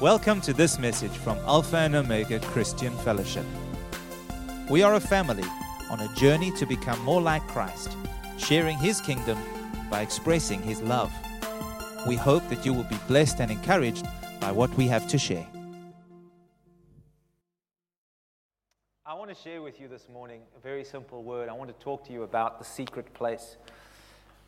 Welcome 0.00 0.42
to 0.42 0.52
this 0.52 0.78
message 0.78 1.10
from 1.10 1.38
Alpha 1.46 1.78
and 1.78 1.94
Omega 1.94 2.38
Christian 2.40 2.94
Fellowship. 2.98 3.46
We 4.68 4.82
are 4.82 4.96
a 4.96 5.00
family 5.00 5.48
on 5.90 6.00
a 6.00 6.14
journey 6.14 6.50
to 6.58 6.66
become 6.66 7.00
more 7.00 7.22
like 7.22 7.40
Christ, 7.48 7.96
sharing 8.36 8.76
His 8.76 9.00
kingdom 9.00 9.38
by 9.88 10.02
expressing 10.02 10.60
His 10.60 10.82
love. 10.82 11.10
We 12.06 12.14
hope 12.14 12.46
that 12.50 12.66
you 12.66 12.74
will 12.74 12.84
be 12.84 12.98
blessed 13.08 13.40
and 13.40 13.50
encouraged 13.50 14.06
by 14.38 14.52
what 14.52 14.68
we 14.76 14.86
have 14.86 15.08
to 15.08 15.16
share. 15.16 15.46
I 19.06 19.14
want 19.14 19.30
to 19.30 19.42
share 19.42 19.62
with 19.62 19.80
you 19.80 19.88
this 19.88 20.10
morning 20.12 20.42
a 20.54 20.60
very 20.60 20.84
simple 20.84 21.22
word. 21.22 21.48
I 21.48 21.54
want 21.54 21.70
to 21.70 21.82
talk 21.82 22.04
to 22.08 22.12
you 22.12 22.22
about 22.22 22.58
the 22.58 22.66
secret 22.66 23.14
place. 23.14 23.56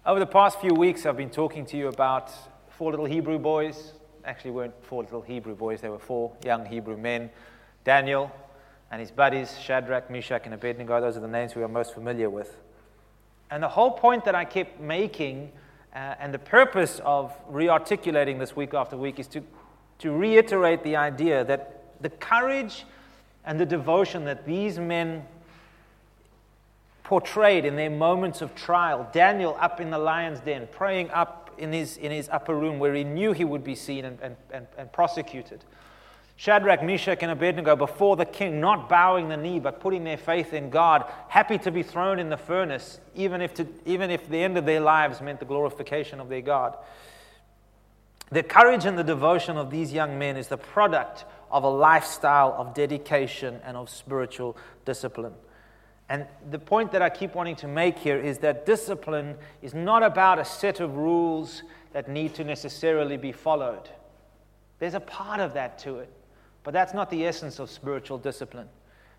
Over 0.04 0.20
the 0.20 0.26
past 0.26 0.60
few 0.60 0.74
weeks, 0.74 1.06
I've 1.06 1.16
been 1.16 1.30
talking 1.30 1.64
to 1.66 1.78
you 1.78 1.88
about 1.88 2.30
four 2.68 2.90
little 2.90 3.06
Hebrew 3.06 3.38
boys 3.38 3.94
actually 4.28 4.50
weren't 4.50 4.74
four 4.84 5.02
little 5.02 5.22
Hebrew 5.22 5.54
boys, 5.54 5.80
they 5.80 5.88
were 5.88 5.98
four 5.98 6.36
young 6.44 6.66
Hebrew 6.66 6.98
men 6.98 7.30
Daniel 7.84 8.30
and 8.90 9.00
his 9.00 9.10
buddies, 9.10 9.58
Shadrach, 9.58 10.10
Meshach, 10.10 10.42
and 10.44 10.52
Abednego. 10.52 11.00
Those 11.00 11.16
are 11.16 11.20
the 11.20 11.28
names 11.28 11.54
we 11.54 11.62
are 11.62 11.68
most 11.68 11.94
familiar 11.94 12.28
with. 12.28 12.54
And 13.50 13.62
the 13.62 13.68
whole 13.68 13.90
point 13.90 14.26
that 14.26 14.34
I 14.34 14.44
kept 14.44 14.80
making, 14.80 15.50
uh, 15.94 16.14
and 16.20 16.32
the 16.32 16.38
purpose 16.38 17.00
of 17.04 17.34
re 17.48 17.70
articulating 17.70 18.38
this 18.38 18.54
week 18.54 18.74
after 18.74 18.98
week, 18.98 19.18
is 19.18 19.26
to, 19.28 19.42
to 20.00 20.12
reiterate 20.12 20.82
the 20.84 20.96
idea 20.96 21.44
that 21.44 21.84
the 22.02 22.10
courage 22.10 22.84
and 23.46 23.58
the 23.58 23.66
devotion 23.66 24.26
that 24.26 24.44
these 24.44 24.78
men 24.78 25.24
portrayed 27.08 27.64
in 27.64 27.74
their 27.74 27.88
moments 27.88 28.42
of 28.42 28.54
trial. 28.54 29.08
Daniel 29.14 29.56
up 29.58 29.80
in 29.80 29.88
the 29.88 29.98
lion's 29.98 30.40
den, 30.40 30.68
praying 30.70 31.10
up 31.10 31.50
in 31.56 31.72
his, 31.72 31.96
in 31.96 32.12
his 32.12 32.28
upper 32.28 32.54
room 32.54 32.78
where 32.78 32.92
he 32.92 33.02
knew 33.02 33.32
he 33.32 33.46
would 33.46 33.64
be 33.64 33.74
seen 33.74 34.04
and, 34.04 34.18
and, 34.20 34.36
and, 34.52 34.66
and 34.76 34.92
prosecuted. 34.92 35.64
Shadrach, 36.36 36.82
Meshach, 36.82 37.22
and 37.22 37.30
Abednego 37.30 37.76
before 37.76 38.16
the 38.16 38.26
king, 38.26 38.60
not 38.60 38.90
bowing 38.90 39.30
the 39.30 39.38
knee, 39.38 39.58
but 39.58 39.80
putting 39.80 40.04
their 40.04 40.18
faith 40.18 40.52
in 40.52 40.68
God, 40.68 41.10
happy 41.28 41.56
to 41.56 41.70
be 41.70 41.82
thrown 41.82 42.18
in 42.18 42.28
the 42.28 42.36
furnace, 42.36 43.00
even 43.14 43.40
if, 43.40 43.54
to, 43.54 43.66
even 43.86 44.10
if 44.10 44.28
the 44.28 44.42
end 44.42 44.58
of 44.58 44.66
their 44.66 44.80
lives 44.80 45.22
meant 45.22 45.40
the 45.40 45.46
glorification 45.46 46.20
of 46.20 46.28
their 46.28 46.42
God. 46.42 46.76
The 48.30 48.42
courage 48.42 48.84
and 48.84 48.98
the 48.98 49.02
devotion 49.02 49.56
of 49.56 49.70
these 49.70 49.94
young 49.94 50.18
men 50.18 50.36
is 50.36 50.48
the 50.48 50.58
product 50.58 51.24
of 51.50 51.64
a 51.64 51.70
lifestyle 51.70 52.54
of 52.58 52.74
dedication 52.74 53.60
and 53.64 53.78
of 53.78 53.88
spiritual 53.88 54.58
discipline. 54.84 55.32
And 56.08 56.26
the 56.50 56.58
point 56.58 56.90
that 56.92 57.02
I 57.02 57.10
keep 57.10 57.34
wanting 57.34 57.56
to 57.56 57.68
make 57.68 57.98
here 57.98 58.18
is 58.18 58.38
that 58.38 58.64
discipline 58.64 59.36
is 59.60 59.74
not 59.74 60.02
about 60.02 60.38
a 60.38 60.44
set 60.44 60.80
of 60.80 60.96
rules 60.96 61.62
that 61.92 62.08
need 62.08 62.34
to 62.34 62.44
necessarily 62.44 63.16
be 63.16 63.32
followed. 63.32 63.90
There's 64.78 64.94
a 64.94 65.00
part 65.00 65.40
of 65.40 65.54
that 65.54 65.78
to 65.80 65.98
it, 65.98 66.10
but 66.62 66.72
that's 66.72 66.94
not 66.94 67.10
the 67.10 67.26
essence 67.26 67.58
of 67.58 67.70
spiritual 67.70 68.16
discipline. 68.18 68.68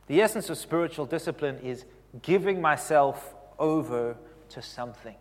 The 0.07 0.21
essence 0.21 0.49
of 0.49 0.57
spiritual 0.57 1.05
discipline 1.05 1.59
is 1.59 1.85
giving 2.23 2.59
myself 2.59 3.35
over 3.59 4.15
to 4.49 4.61
something. 4.61 5.15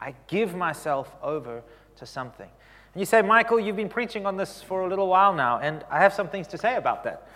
I 0.00 0.14
give 0.28 0.54
myself 0.54 1.14
over 1.22 1.62
to 1.96 2.06
something. 2.06 2.48
And 2.94 3.00
you 3.00 3.06
say, 3.06 3.20
Michael, 3.20 3.60
you've 3.60 3.76
been 3.76 3.90
preaching 3.90 4.24
on 4.24 4.38
this 4.38 4.62
for 4.62 4.82
a 4.82 4.88
little 4.88 5.08
while 5.08 5.34
now, 5.34 5.58
and 5.58 5.84
I 5.90 5.98
have 5.98 6.14
some 6.14 6.28
things 6.28 6.46
to 6.48 6.58
say 6.58 6.76
about 6.76 7.04
that. 7.04 7.28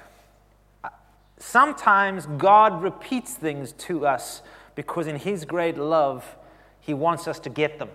Sometimes 1.41 2.27
God 2.27 2.83
repeats 2.83 3.33
things 3.33 3.73
to 3.73 4.07
us 4.07 4.43
because, 4.75 5.07
in 5.07 5.17
His 5.17 5.47
great 5.47 5.79
love, 5.79 6.37
He 6.81 6.93
wants 6.93 7.27
us 7.27 7.41
to 7.41 7.49
get 7.49 7.79
them 7.79 7.89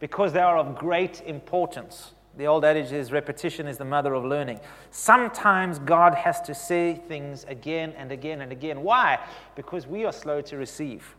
because 0.00 0.32
they 0.32 0.40
are 0.40 0.56
of 0.56 0.74
great 0.74 1.20
importance. 1.26 2.14
The 2.38 2.46
old 2.46 2.64
adage 2.64 2.90
is 2.90 3.12
repetition 3.12 3.66
is 3.66 3.76
the 3.76 3.84
mother 3.84 4.14
of 4.14 4.24
learning. 4.24 4.60
Sometimes 4.90 5.78
God 5.78 6.14
has 6.14 6.40
to 6.42 6.54
say 6.54 6.94
things 6.94 7.44
again 7.48 7.92
and 7.98 8.10
again 8.12 8.40
and 8.40 8.50
again. 8.50 8.82
Why? 8.82 9.18
Because 9.54 9.86
we 9.86 10.06
are 10.06 10.12
slow 10.12 10.40
to 10.42 10.56
receive. 10.56 11.16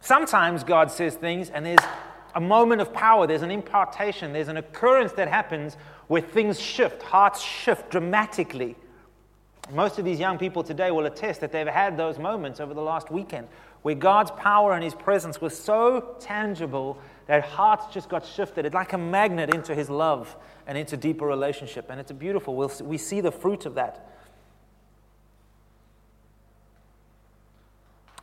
Sometimes 0.00 0.62
God 0.62 0.90
says 0.90 1.16
things 1.16 1.50
and 1.50 1.66
there's 1.66 1.78
a 2.36 2.40
moment 2.40 2.80
of 2.80 2.92
power, 2.92 3.26
there's 3.26 3.42
an 3.42 3.50
impartation, 3.50 4.32
there's 4.32 4.48
an 4.48 4.58
occurrence 4.58 5.12
that 5.12 5.28
happens 5.28 5.76
where 6.06 6.22
things 6.22 6.60
shift, 6.60 7.02
hearts 7.02 7.42
shift 7.42 7.90
dramatically. 7.90 8.76
Most 9.72 9.98
of 9.98 10.04
these 10.04 10.20
young 10.20 10.38
people 10.38 10.62
today 10.62 10.90
will 10.90 11.06
attest 11.06 11.40
that 11.40 11.50
they've 11.50 11.66
had 11.66 11.96
those 11.96 12.18
moments 12.18 12.60
over 12.60 12.74
the 12.74 12.82
last 12.82 13.10
weekend 13.10 13.48
where 13.82 13.94
God's 13.94 14.30
power 14.32 14.72
and 14.72 14.82
His 14.82 14.94
presence 14.94 15.40
was 15.40 15.58
so 15.58 16.16
tangible 16.20 16.98
that 17.26 17.44
hearts 17.44 17.92
just 17.92 18.08
got 18.08 18.26
shifted. 18.26 18.66
It's 18.66 18.74
like 18.74 18.92
a 18.92 18.98
magnet 18.98 19.54
into 19.54 19.74
His 19.74 19.88
love 19.88 20.36
and 20.66 20.76
into 20.76 20.96
deeper 20.96 21.26
relationship. 21.26 21.86
And 21.88 21.98
it's 22.00 22.12
beautiful. 22.12 22.56
We'll, 22.56 22.72
we 22.82 22.98
see 22.98 23.20
the 23.20 23.32
fruit 23.32 23.66
of 23.66 23.74
that. 23.74 24.10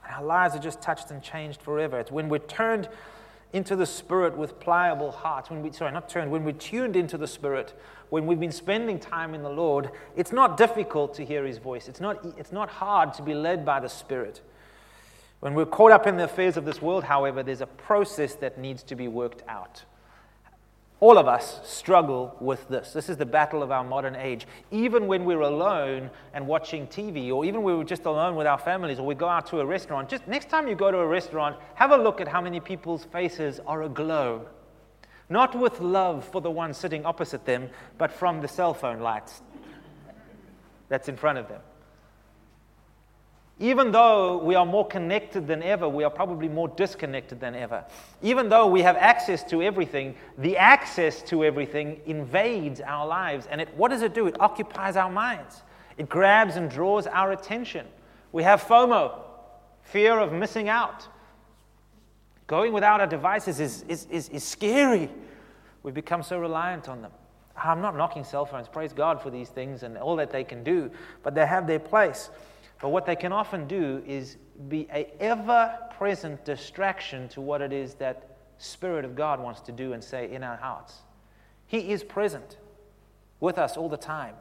Our 0.10 0.24
lives 0.24 0.56
are 0.56 0.60
just 0.60 0.82
touched 0.82 1.12
and 1.12 1.24
changed 1.24 1.62
forever. 1.62 2.00
It's 2.00 2.12
when 2.12 2.30
we're 2.30 2.40
turned 2.40 2.90
into 3.54 3.76
the 3.76 3.86
Spirit 3.86 4.38
with 4.38 4.60
pliable 4.60 5.12
hearts, 5.12 5.50
when 5.50 5.62
we, 5.62 5.72
sorry, 5.72 5.92
not 5.92 6.08
turned, 6.08 6.32
when 6.32 6.44
we're 6.44 6.54
tuned 6.54 6.96
into 6.96 7.18
the 7.18 7.28
Spirit, 7.28 7.74
when 8.10 8.26
we've 8.26 8.40
been 8.40 8.52
spending 8.52 9.00
time 9.00 9.34
in 9.34 9.44
the 9.44 9.50
Lord, 9.50 9.92
it's 10.16 10.32
not 10.32 10.58
difficult 10.58 11.14
to 11.16 11.26
hear 11.26 11.46
His 11.46 11.58
voice. 11.58 11.88
It's 11.88 12.00
not, 12.00 12.24
it's 12.38 12.52
not 12.52 12.70
hard 12.70 13.14
to 13.16 13.24
be 13.24 13.34
led 13.34 13.66
by 13.66 13.80
the 13.80 13.90
Spirit. 13.90 14.42
When 15.42 15.54
we're 15.54 15.66
caught 15.66 15.92
up 15.92 16.08
in 16.08 16.18
the 16.18 16.26
affairs 16.26 16.56
of 16.56 16.66
this 16.66 16.82
world, 16.82 17.04
however, 17.04 17.42
there's 17.44 17.62
a 17.62 17.68
process 17.68 18.36
that 18.36 18.58
needs 18.58 18.84
to 18.84 18.96
be 18.96 19.08
worked 19.08 19.44
out. 19.48 19.84
All 21.02 21.18
of 21.18 21.28
us 21.28 21.60
struggle 21.64 22.36
with 22.40 22.68
this. 22.70 22.94
This 22.94 23.10
is 23.10 23.18
the 23.18 23.26
battle 23.26 23.64
of 23.64 23.72
our 23.72 23.84
modern 23.84 24.16
age. 24.16 24.46
Even 24.70 25.08
when 25.08 25.26
we're 25.26 25.42
alone 25.42 26.12
and 26.32 26.46
watching 26.46 26.86
TV, 26.86 27.32
or 27.32 27.44
even 27.44 27.64
when 27.64 27.76
we're 27.76 27.84
just 27.84 28.06
alone 28.06 28.36
with 28.36 28.46
our 28.46 28.60
families, 28.60 29.00
or 29.00 29.06
we 29.08 29.16
go 29.16 29.28
out 29.28 29.48
to 29.48 29.62
a 29.62 29.66
restaurant, 29.66 30.10
just 30.10 30.28
next 30.28 30.48
time 30.48 30.68
you 30.68 30.76
go 30.76 30.92
to 30.92 31.00
a 31.00 31.08
restaurant, 31.08 31.58
have 31.74 31.90
a 31.90 31.98
look 31.98 32.22
at 32.22 32.28
how 32.28 32.40
many 32.40 32.60
people's 32.60 33.06
faces 33.06 33.60
are 33.66 33.82
aglow. 33.82 34.46
Not 35.28 35.58
with 35.58 35.80
love 35.80 36.24
for 36.24 36.40
the 36.40 36.52
one 36.52 36.72
sitting 36.72 37.04
opposite 37.04 37.46
them, 37.46 37.72
but 37.98 38.12
from 38.12 38.42
the 38.42 38.48
cell 38.48 38.76
phone 38.76 39.00
lights 39.00 39.42
that's 40.88 41.10
in 41.10 41.18
front 41.18 41.40
of 41.40 41.48
them. 41.48 41.62
Even 43.62 43.92
though 43.92 44.40
we 44.40 44.56
are 44.56 44.66
more 44.66 44.88
connected 44.88 45.46
than 45.46 45.62
ever, 45.62 45.88
we 45.88 46.04
are 46.04 46.10
probably 46.10 46.50
more 46.50 46.68
disconnected 46.68 47.40
than 47.40 47.54
ever. 47.54 47.86
Even 48.24 48.50
though 48.50 48.66
we 48.66 48.82
have 48.82 48.98
access 48.98 49.44
to 49.44 49.62
everything, 49.62 50.16
the 50.40 50.58
access 50.58 51.22
to 51.22 51.46
everything 51.46 52.02
invades 52.08 52.82
our 52.82 53.06
lives. 53.06 53.46
And 53.52 53.62
it, 53.62 53.70
what 53.76 53.92
does 53.92 54.02
it 54.02 54.16
do? 54.16 54.26
It 54.26 54.36
occupies 54.42 54.98
our 54.98 55.12
minds, 55.12 55.62
it 56.00 56.10
grabs 56.10 56.56
and 56.56 56.72
draws 56.72 57.06
our 57.06 57.34
attention. 57.34 57.86
We 58.32 58.42
have 58.42 58.64
FOMO, 58.64 59.20
fear 59.84 60.18
of 60.18 60.34
missing 60.34 60.68
out. 60.68 61.08
Going 62.48 62.74
without 62.74 63.00
our 63.00 63.08
devices 63.08 63.60
is, 63.60 63.86
is, 63.88 64.08
is, 64.10 64.28
is 64.30 64.44
scary. 64.44 65.08
We've 65.84 65.94
become 65.94 66.24
so 66.24 66.40
reliant 66.40 66.90
on 66.90 67.04
them. 67.04 67.12
I'm 67.56 67.82
not 67.82 67.96
knocking 67.96 68.24
cell 68.24 68.46
phones. 68.46 68.68
Praise 68.68 68.92
God 68.92 69.22
for 69.22 69.30
these 69.30 69.50
things 69.50 69.84
and 69.84 70.00
all 70.00 70.16
that 70.16 70.32
they 70.32 70.44
can 70.44 70.64
do, 70.64 70.90
but 71.22 71.36
they 71.36 71.46
have 71.46 71.68
their 71.68 71.80
place. 71.80 72.32
But 72.82 72.90
what 72.90 73.06
they 73.06 73.16
can 73.16 73.32
often 73.32 73.68
do 73.68 74.04
is 74.06 74.38
be 74.68 74.88
a 74.92 75.08
ever-present 75.22 76.44
distraction 76.44 77.30
to 77.30 77.42
what 77.42 77.62
it 77.62 77.72
is 77.72 77.94
that 77.96 78.38
Spirit 78.58 79.06
of 79.06 79.16
God 79.16 79.40
wants 79.40 79.62
to 79.62 79.72
do 79.72 79.94
and 79.94 80.04
say 80.04 80.32
in 80.32 80.44
our 80.44 80.58
hearts. 80.58 80.98
He 81.68 81.92
is 81.92 82.04
present 82.04 82.58
with 83.40 83.58
us 83.58 83.78
all 83.78 83.90
the 83.90 83.98
time. 83.98 84.36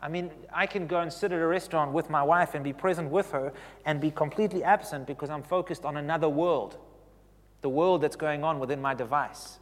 I 0.00 0.08
mean, 0.08 0.30
I 0.52 0.66
can 0.66 0.86
go 0.86 1.00
and 1.00 1.10
sit 1.10 1.32
at 1.32 1.40
a 1.40 1.46
restaurant 1.46 1.92
with 1.92 2.10
my 2.10 2.22
wife 2.22 2.54
and 2.54 2.62
be 2.62 2.74
present 2.74 3.10
with 3.10 3.30
her 3.30 3.52
and 3.86 4.00
be 4.00 4.10
completely 4.10 4.62
absent 4.62 5.06
because 5.06 5.30
I'm 5.30 5.42
focused 5.42 5.86
on 5.86 5.96
another 5.96 6.28
world, 6.28 6.76
the 7.62 7.70
world 7.70 8.02
that's 8.02 8.16
going 8.16 8.44
on 8.44 8.58
within 8.58 8.82
my 8.82 8.92
device. 8.92 9.58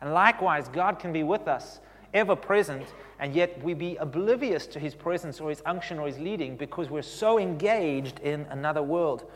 And 0.00 0.12
likewise, 0.12 0.68
God 0.68 0.98
can 0.98 1.12
be 1.12 1.22
with 1.22 1.46
us, 1.46 1.80
ever 2.14 2.36
present, 2.36 2.86
and 3.18 3.34
yet 3.34 3.62
we 3.62 3.74
be 3.74 3.96
oblivious 3.96 4.66
to 4.68 4.78
his 4.78 4.94
presence 4.94 5.40
or 5.40 5.50
his 5.50 5.62
unction 5.66 5.98
or 5.98 6.06
his 6.06 6.18
leading 6.18 6.56
because 6.56 6.90
we're 6.90 7.02
so 7.02 7.38
engaged 7.38 8.18
in 8.20 8.46
another 8.50 8.82
world. 8.82 9.30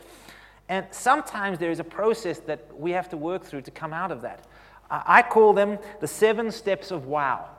And 0.67 0.85
sometimes 0.91 1.59
there 1.59 1.71
is 1.71 1.79
a 1.79 1.83
process 1.83 2.39
that 2.39 2.67
we 2.77 2.91
have 2.91 3.09
to 3.09 3.17
work 3.17 3.43
through 3.43 3.61
to 3.61 3.71
come 3.71 3.93
out 3.93 4.11
of 4.11 4.21
that. 4.21 4.45
I 4.89 5.21
call 5.21 5.53
them 5.53 5.79
the 5.99 6.07
seven 6.07 6.51
steps 6.51 6.91
of 6.91 7.05
wow. 7.05 7.49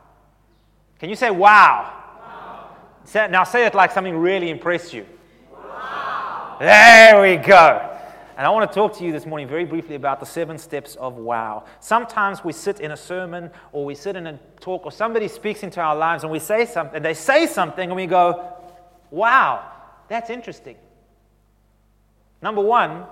Can 0.99 1.11
you 1.11 1.17
say 1.17 1.31
wow? 1.31 1.93
wow. 3.15 3.29
now 3.29 3.45
say 3.45 3.67
it 3.67 3.75
like 3.75 3.93
something 3.93 4.17
really 4.17 4.51
impressed 4.51 4.95
you. 4.95 5.07
Wow. 5.53 6.57
There 6.61 7.23
we 7.23 7.37
go. 7.37 7.96
And 8.37 8.47
I 8.47 8.51
want 8.51 8.71
to 8.71 8.75
talk 8.75 8.95
to 8.99 9.05
you 9.05 9.13
this 9.13 9.25
morning 9.25 9.49
very 9.49 9.65
briefly 9.65 9.95
about 9.95 10.21
the 10.21 10.27
seven 10.27 10.59
steps 10.59 10.95
of 10.97 11.17
wow. 11.17 11.65
Sometimes 11.81 12.45
we 12.45 12.53
sit 12.53 12.81
in 12.81 12.91
a 12.91 12.97
sermon 12.97 13.51
or 13.73 13.87
we 13.87 13.95
sit 13.95 14.15
in 14.15 14.27
a 14.27 14.39
talk 14.61 14.85
or 14.85 14.93
somebody 14.93 15.27
speaks 15.27 15.63
into 15.63 15.81
our 15.81 15.97
lives 15.97 16.23
and 16.23 16.31
we 16.31 16.39
say 16.39 16.67
something, 16.67 17.03
they 17.03 17.15
say 17.15 17.47
something 17.47 17.89
and 17.89 17.97
we 17.97 18.07
go, 18.07 18.53
wow, 19.11 19.73
that's 20.09 20.29
interesting. 20.29 20.77
Number 22.43 22.61
one 22.61 23.07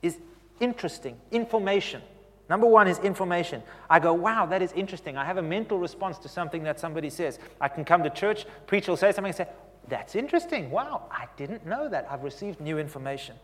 is 0.00 0.16
interesting, 0.60 1.20
information. 1.30 2.00
Number 2.48 2.66
one 2.66 2.88
is 2.88 2.98
information. 3.00 3.62
I 3.90 4.00
go, 4.00 4.14
wow, 4.14 4.46
that 4.46 4.62
is 4.62 4.72
interesting. 4.72 5.18
I 5.18 5.26
have 5.26 5.36
a 5.36 5.42
mental 5.42 5.78
response 5.78 6.18
to 6.20 6.28
something 6.28 6.62
that 6.62 6.80
somebody 6.80 7.10
says. 7.10 7.38
I 7.60 7.68
can 7.68 7.84
come 7.84 8.02
to 8.02 8.10
church, 8.10 8.46
preacher 8.66 8.92
will 8.92 8.96
say 8.96 9.12
something, 9.12 9.28
and 9.30 9.36
say, 9.36 9.48
that's 9.88 10.14
interesting. 10.14 10.70
Wow, 10.70 11.02
I 11.10 11.26
didn't 11.36 11.66
know 11.66 11.88
that. 11.90 12.06
I've 12.10 12.22
received 12.22 12.60
new 12.60 12.78
information. 12.78 13.36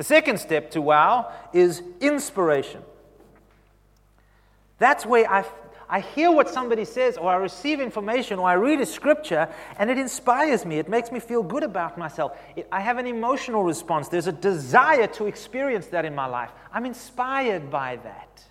The 0.00 0.04
second 0.04 0.38
step 0.38 0.70
to 0.70 0.80
wow 0.80 1.30
is 1.52 1.82
inspiration. 2.00 2.80
That's 4.78 5.04
where 5.04 5.30
I, 5.30 5.44
I 5.90 6.00
hear 6.00 6.32
what 6.32 6.48
somebody 6.48 6.86
says, 6.86 7.18
or 7.18 7.30
I 7.30 7.36
receive 7.36 7.80
information, 7.80 8.38
or 8.38 8.48
I 8.48 8.54
read 8.54 8.80
a 8.80 8.86
scripture, 8.86 9.46
and 9.78 9.90
it 9.90 9.98
inspires 9.98 10.64
me. 10.64 10.78
It 10.78 10.88
makes 10.88 11.12
me 11.12 11.20
feel 11.20 11.42
good 11.42 11.62
about 11.62 11.98
myself. 11.98 12.32
It, 12.56 12.66
I 12.72 12.80
have 12.80 12.96
an 12.96 13.06
emotional 13.06 13.62
response. 13.62 14.08
There's 14.08 14.26
a 14.26 14.32
desire 14.32 15.06
to 15.08 15.26
experience 15.26 15.88
that 15.88 16.06
in 16.06 16.14
my 16.14 16.24
life. 16.24 16.50
I'm 16.72 16.86
inspired 16.86 17.70
by 17.70 17.96
that. 17.96 18.42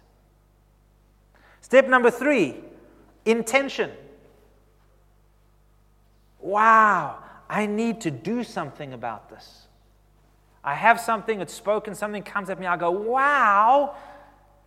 Step 1.61 1.87
number 1.87 2.11
three 2.11 2.57
intention. 3.25 3.89
Wow, 6.39 7.23
I 7.49 7.65
need 7.65 8.01
to 8.01 8.11
do 8.11 8.43
something 8.43 8.93
about 8.93 9.31
this. 9.31 9.65
I 10.63 10.75
have 10.75 10.99
something, 10.99 11.41
it's 11.41 11.53
spoken, 11.53 11.95
something 11.95 12.23
comes 12.23 12.49
at 12.49 12.59
me, 12.59 12.67
I 12.67 12.77
go, 12.77 12.91
wow. 12.91 13.95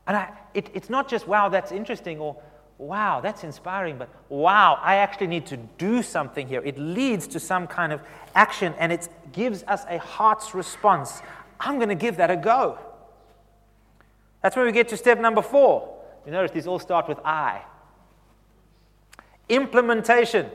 And 0.07 0.17
I, 0.17 0.31
it, 0.55 0.71
it's 0.75 0.91
not 0.91 1.09
just, 1.09 1.29
wow, 1.29 1.49
that's 1.49 1.71
interesting, 1.71 2.19
or 2.19 2.37
wow, 2.79 3.21
that's 3.21 3.45
inspiring, 3.45 3.99
but 3.99 4.09
wow, 4.29 4.79
I 4.83 4.97
actually 4.97 5.29
need 5.29 5.47
to 5.47 5.57
do 5.57 6.03
something 6.03 6.49
here. 6.49 6.63
It 6.65 6.79
leads 6.79 7.27
to 7.29 7.41
some 7.41 7.67
kind 7.67 7.93
of 7.93 8.01
action 8.35 8.75
and 8.79 8.93
it 8.93 9.09
gives 9.33 9.63
us 9.65 9.85
a 9.89 9.99
heart's 9.99 10.55
response. 10.55 11.23
I'm 11.61 11.77
going 11.77 11.91
to 11.91 11.95
give 11.95 12.17
that 12.17 12.31
a 12.31 12.37
go. 12.37 12.79
That's 14.43 14.57
where 14.57 14.65
we 14.65 14.73
get 14.73 14.89
to 14.89 14.97
step 14.97 15.21
number 15.21 15.43
four. 15.43 15.97
You 16.27 16.33
notice 16.33 16.51
these 16.51 16.67
all 16.67 16.81
start 16.81 17.09
with 17.09 17.19
I. 17.25 17.63
Implementation. 19.49 20.51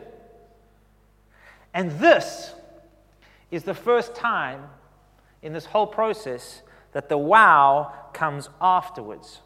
And 1.74 1.92
this 1.92 2.54
is 3.52 3.64
the 3.64 3.74
first 3.74 4.16
time 4.16 4.64
in 5.48 5.54
this 5.54 5.66
whole 5.66 5.88
process 5.88 6.62
that 6.92 7.08
the 7.08 7.18
wow 7.18 7.94
comes 8.14 8.50
afterwards. 8.60 9.40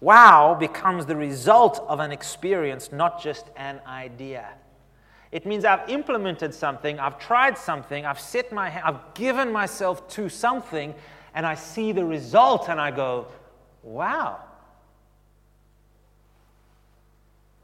Wow 0.00 0.54
becomes 0.54 1.06
the 1.06 1.16
result 1.16 1.82
of 1.88 1.98
an 1.98 2.12
experience, 2.12 2.92
not 2.92 3.22
just 3.22 3.46
an 3.56 3.80
idea. 3.86 4.48
It 5.30 5.46
means 5.46 5.64
I've 5.64 5.88
implemented 5.88 6.52
something, 6.52 7.00
I've 7.00 7.18
tried 7.18 7.56
something, 7.56 8.04
I've 8.04 8.20
set 8.20 8.52
my 8.52 8.68
hand, 8.68 8.84
I've 8.84 9.14
given 9.14 9.50
myself 9.50 10.06
to 10.08 10.28
something, 10.28 10.94
and 11.34 11.46
I 11.46 11.54
see 11.54 11.92
the 11.92 12.04
result 12.04 12.68
and 12.68 12.78
I 12.78 12.90
go, 12.90 13.28
wow. 13.82 14.40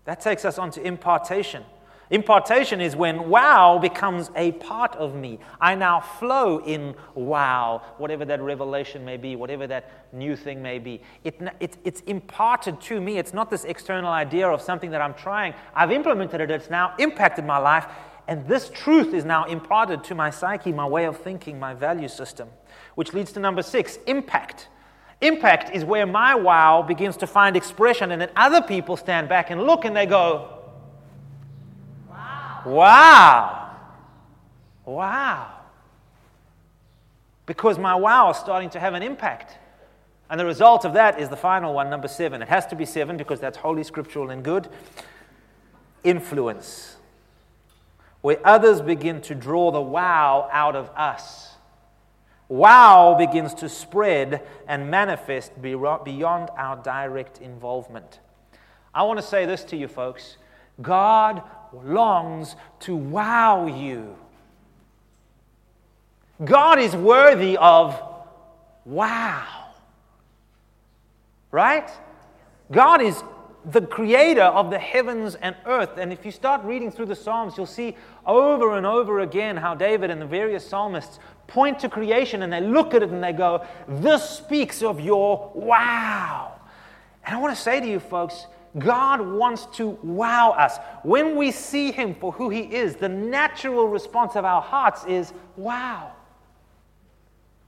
That 0.06 0.22
takes 0.22 0.46
us 0.46 0.56
on 0.56 0.70
to 0.70 0.82
impartation. 0.82 1.62
Impartation 2.10 2.80
is 2.80 2.96
when 2.96 3.28
wow 3.28 3.78
becomes 3.78 4.30
a 4.34 4.52
part 4.52 4.96
of 4.96 5.14
me. 5.14 5.38
I 5.60 5.74
now 5.74 6.00
flow 6.00 6.58
in 6.64 6.94
wow, 7.14 7.82
whatever 7.98 8.24
that 8.24 8.40
revelation 8.40 9.04
may 9.04 9.18
be, 9.18 9.36
whatever 9.36 9.66
that 9.66 10.12
new 10.12 10.34
thing 10.34 10.62
may 10.62 10.78
be. 10.78 11.02
It, 11.24 11.38
it, 11.60 11.76
it's 11.84 12.00
imparted 12.02 12.80
to 12.82 13.00
me. 13.00 13.18
It's 13.18 13.34
not 13.34 13.50
this 13.50 13.64
external 13.64 14.10
idea 14.10 14.48
of 14.48 14.62
something 14.62 14.90
that 14.90 15.02
I'm 15.02 15.14
trying. 15.14 15.52
I've 15.74 15.90
implemented 15.90 16.40
it, 16.40 16.50
it's 16.50 16.70
now 16.70 16.94
impacted 16.98 17.44
my 17.44 17.58
life, 17.58 17.86
and 18.26 18.46
this 18.46 18.70
truth 18.70 19.12
is 19.12 19.24
now 19.24 19.44
imparted 19.44 20.02
to 20.04 20.14
my 20.14 20.30
psyche, 20.30 20.72
my 20.72 20.86
way 20.86 21.04
of 21.04 21.18
thinking, 21.18 21.58
my 21.58 21.74
value 21.74 22.08
system. 22.08 22.48
Which 22.94 23.12
leads 23.12 23.32
to 23.32 23.40
number 23.40 23.62
six 23.62 23.98
impact. 24.06 24.68
Impact 25.20 25.74
is 25.74 25.84
where 25.84 26.06
my 26.06 26.34
wow 26.34 26.82
begins 26.82 27.16
to 27.18 27.26
find 27.26 27.56
expression, 27.56 28.12
and 28.12 28.22
then 28.22 28.30
other 28.36 28.62
people 28.62 28.96
stand 28.96 29.28
back 29.28 29.50
and 29.50 29.64
look 29.64 29.84
and 29.84 29.94
they 29.94 30.06
go, 30.06 30.57
Wow. 32.66 33.76
Wow. 34.84 35.52
Because 37.46 37.78
my 37.78 37.94
wow 37.94 38.30
is 38.30 38.36
starting 38.36 38.70
to 38.70 38.80
have 38.80 38.94
an 38.94 39.02
impact. 39.02 39.56
And 40.30 40.38
the 40.38 40.44
result 40.44 40.84
of 40.84 40.92
that 40.94 41.18
is 41.18 41.28
the 41.28 41.36
final 41.36 41.72
one, 41.72 41.88
number 41.88 42.08
seven. 42.08 42.42
It 42.42 42.48
has 42.48 42.66
to 42.66 42.76
be 42.76 42.84
seven 42.84 43.16
because 43.16 43.40
that's 43.40 43.56
holy, 43.56 43.82
scriptural, 43.82 44.30
and 44.30 44.44
good. 44.44 44.68
Influence. 46.04 46.96
Where 48.20 48.38
others 48.44 48.80
begin 48.80 49.20
to 49.22 49.34
draw 49.34 49.70
the 49.70 49.80
wow 49.80 50.48
out 50.52 50.76
of 50.76 50.90
us. 50.90 51.54
Wow 52.48 53.14
begins 53.18 53.54
to 53.54 53.68
spread 53.68 54.42
and 54.66 54.90
manifest 54.90 55.60
beyond 55.60 56.50
our 56.56 56.76
direct 56.82 57.40
involvement. 57.40 58.20
I 58.94 59.02
want 59.04 59.18
to 59.18 59.24
say 59.24 59.46
this 59.46 59.64
to 59.64 59.76
you, 59.76 59.86
folks. 59.86 60.36
God 60.80 61.42
longs 61.72 62.56
to 62.80 62.96
wow 62.96 63.66
you. 63.66 64.16
God 66.44 66.78
is 66.78 66.94
worthy 66.94 67.56
of 67.56 68.00
wow. 68.84 69.72
Right? 71.50 71.90
God 72.70 73.00
is 73.00 73.22
the 73.64 73.80
creator 73.80 74.42
of 74.42 74.70
the 74.70 74.78
heavens 74.78 75.34
and 75.34 75.56
earth. 75.66 75.98
And 75.98 76.12
if 76.12 76.24
you 76.24 76.30
start 76.30 76.62
reading 76.64 76.90
through 76.90 77.06
the 77.06 77.16
Psalms, 77.16 77.56
you'll 77.56 77.66
see 77.66 77.96
over 78.26 78.76
and 78.76 78.86
over 78.86 79.20
again 79.20 79.56
how 79.56 79.74
David 79.74 80.10
and 80.10 80.20
the 80.20 80.26
various 80.26 80.66
psalmists 80.66 81.18
point 81.46 81.78
to 81.80 81.88
creation 81.88 82.42
and 82.42 82.52
they 82.52 82.60
look 82.60 82.94
at 82.94 83.02
it 83.02 83.10
and 83.10 83.22
they 83.22 83.32
go, 83.32 83.66
This 83.86 84.28
speaks 84.28 84.82
of 84.82 85.00
your 85.00 85.50
wow. 85.54 86.52
And 87.24 87.36
I 87.36 87.40
want 87.40 87.54
to 87.54 87.60
say 87.60 87.80
to 87.80 87.86
you, 87.86 88.00
folks, 88.00 88.46
God 88.76 89.20
wants 89.20 89.66
to 89.76 89.88
wow 90.02 90.50
us. 90.50 90.78
When 91.02 91.36
we 91.36 91.50
see 91.50 91.90
Him 91.90 92.14
for 92.14 92.32
who 92.32 92.50
He 92.50 92.60
is, 92.60 92.96
the 92.96 93.08
natural 93.08 93.88
response 93.88 94.36
of 94.36 94.44
our 94.44 94.60
hearts 94.60 95.04
is 95.06 95.32
wow. 95.56 96.12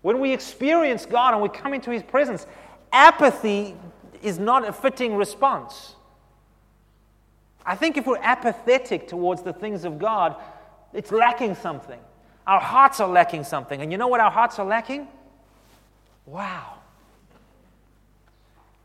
When 0.02 0.20
we 0.20 0.32
experience 0.32 1.06
God 1.06 1.34
and 1.34 1.42
we 1.42 1.48
come 1.48 1.72
into 1.72 1.90
His 1.90 2.02
presence, 2.02 2.46
apathy 2.92 3.74
is 4.22 4.38
not 4.38 4.68
a 4.68 4.72
fitting 4.72 5.16
response. 5.16 5.94
I 7.64 7.76
think 7.76 7.96
if 7.96 8.06
we're 8.06 8.18
apathetic 8.18 9.08
towards 9.08 9.42
the 9.42 9.52
things 9.52 9.84
of 9.84 9.98
God, 9.98 10.36
it's 10.92 11.12
lacking 11.12 11.54
something. 11.54 12.00
Our 12.46 12.60
hearts 12.60 13.00
are 13.00 13.08
lacking 13.08 13.44
something. 13.44 13.80
And 13.80 13.92
you 13.92 13.98
know 13.98 14.08
what 14.08 14.20
our 14.20 14.30
hearts 14.30 14.58
are 14.58 14.66
lacking? 14.66 15.06
Wow. 16.26 16.79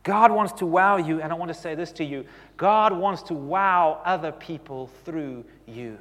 God 0.05 0.31
wants 0.31 0.53
to 0.53 0.67
wow 0.67 0.97
you, 0.97 1.19
and 1.19 1.31
I 1.31 1.35
want 1.35 1.49
to 1.49 1.59
say 1.59 1.73
this 1.75 1.91
to 1.93 2.05
you 2.05 2.25
God 2.55 2.93
wants 2.93 3.23
to 3.23 3.33
wow 3.33 4.01
other 4.05 4.31
people 4.31 4.89
through 5.03 5.43
you. 5.65 5.97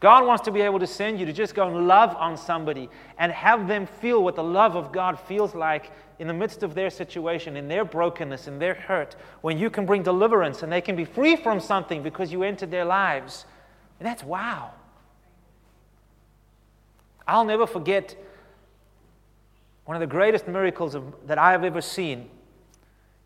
God 0.00 0.26
wants 0.26 0.44
to 0.44 0.50
be 0.50 0.60
able 0.60 0.78
to 0.78 0.86
send 0.86 1.18
you 1.18 1.26
to 1.26 1.32
just 1.32 1.54
go 1.54 1.66
and 1.66 1.88
love 1.88 2.14
on 2.16 2.36
somebody 2.36 2.90
and 3.18 3.32
have 3.32 3.66
them 3.66 3.86
feel 3.86 4.22
what 4.22 4.36
the 4.36 4.44
love 4.44 4.76
of 4.76 4.92
God 4.92 5.18
feels 5.18 5.54
like 5.54 5.90
in 6.18 6.28
the 6.28 6.34
midst 6.34 6.62
of 6.62 6.74
their 6.74 6.90
situation, 6.90 7.56
in 7.56 7.68
their 7.68 7.84
brokenness, 7.84 8.46
in 8.46 8.58
their 8.58 8.74
hurt, 8.74 9.16
when 9.40 9.58
you 9.58 9.70
can 9.70 9.86
bring 9.86 10.02
deliverance 10.02 10.62
and 10.62 10.70
they 10.70 10.82
can 10.82 10.94
be 10.94 11.06
free 11.06 11.36
from 11.36 11.58
something 11.58 12.02
because 12.02 12.30
you 12.30 12.42
entered 12.42 12.70
their 12.70 12.84
lives. 12.84 13.46
And 13.98 14.06
that's 14.06 14.22
wow. 14.22 14.72
I'll 17.26 17.46
never 17.46 17.66
forget 17.66 18.14
one 19.84 19.96
of 19.96 20.00
the 20.00 20.06
greatest 20.06 20.48
miracles 20.48 20.94
of, 20.94 21.14
that 21.26 21.38
I 21.38 21.52
have 21.52 21.64
ever 21.64 21.80
seen. 21.80 22.30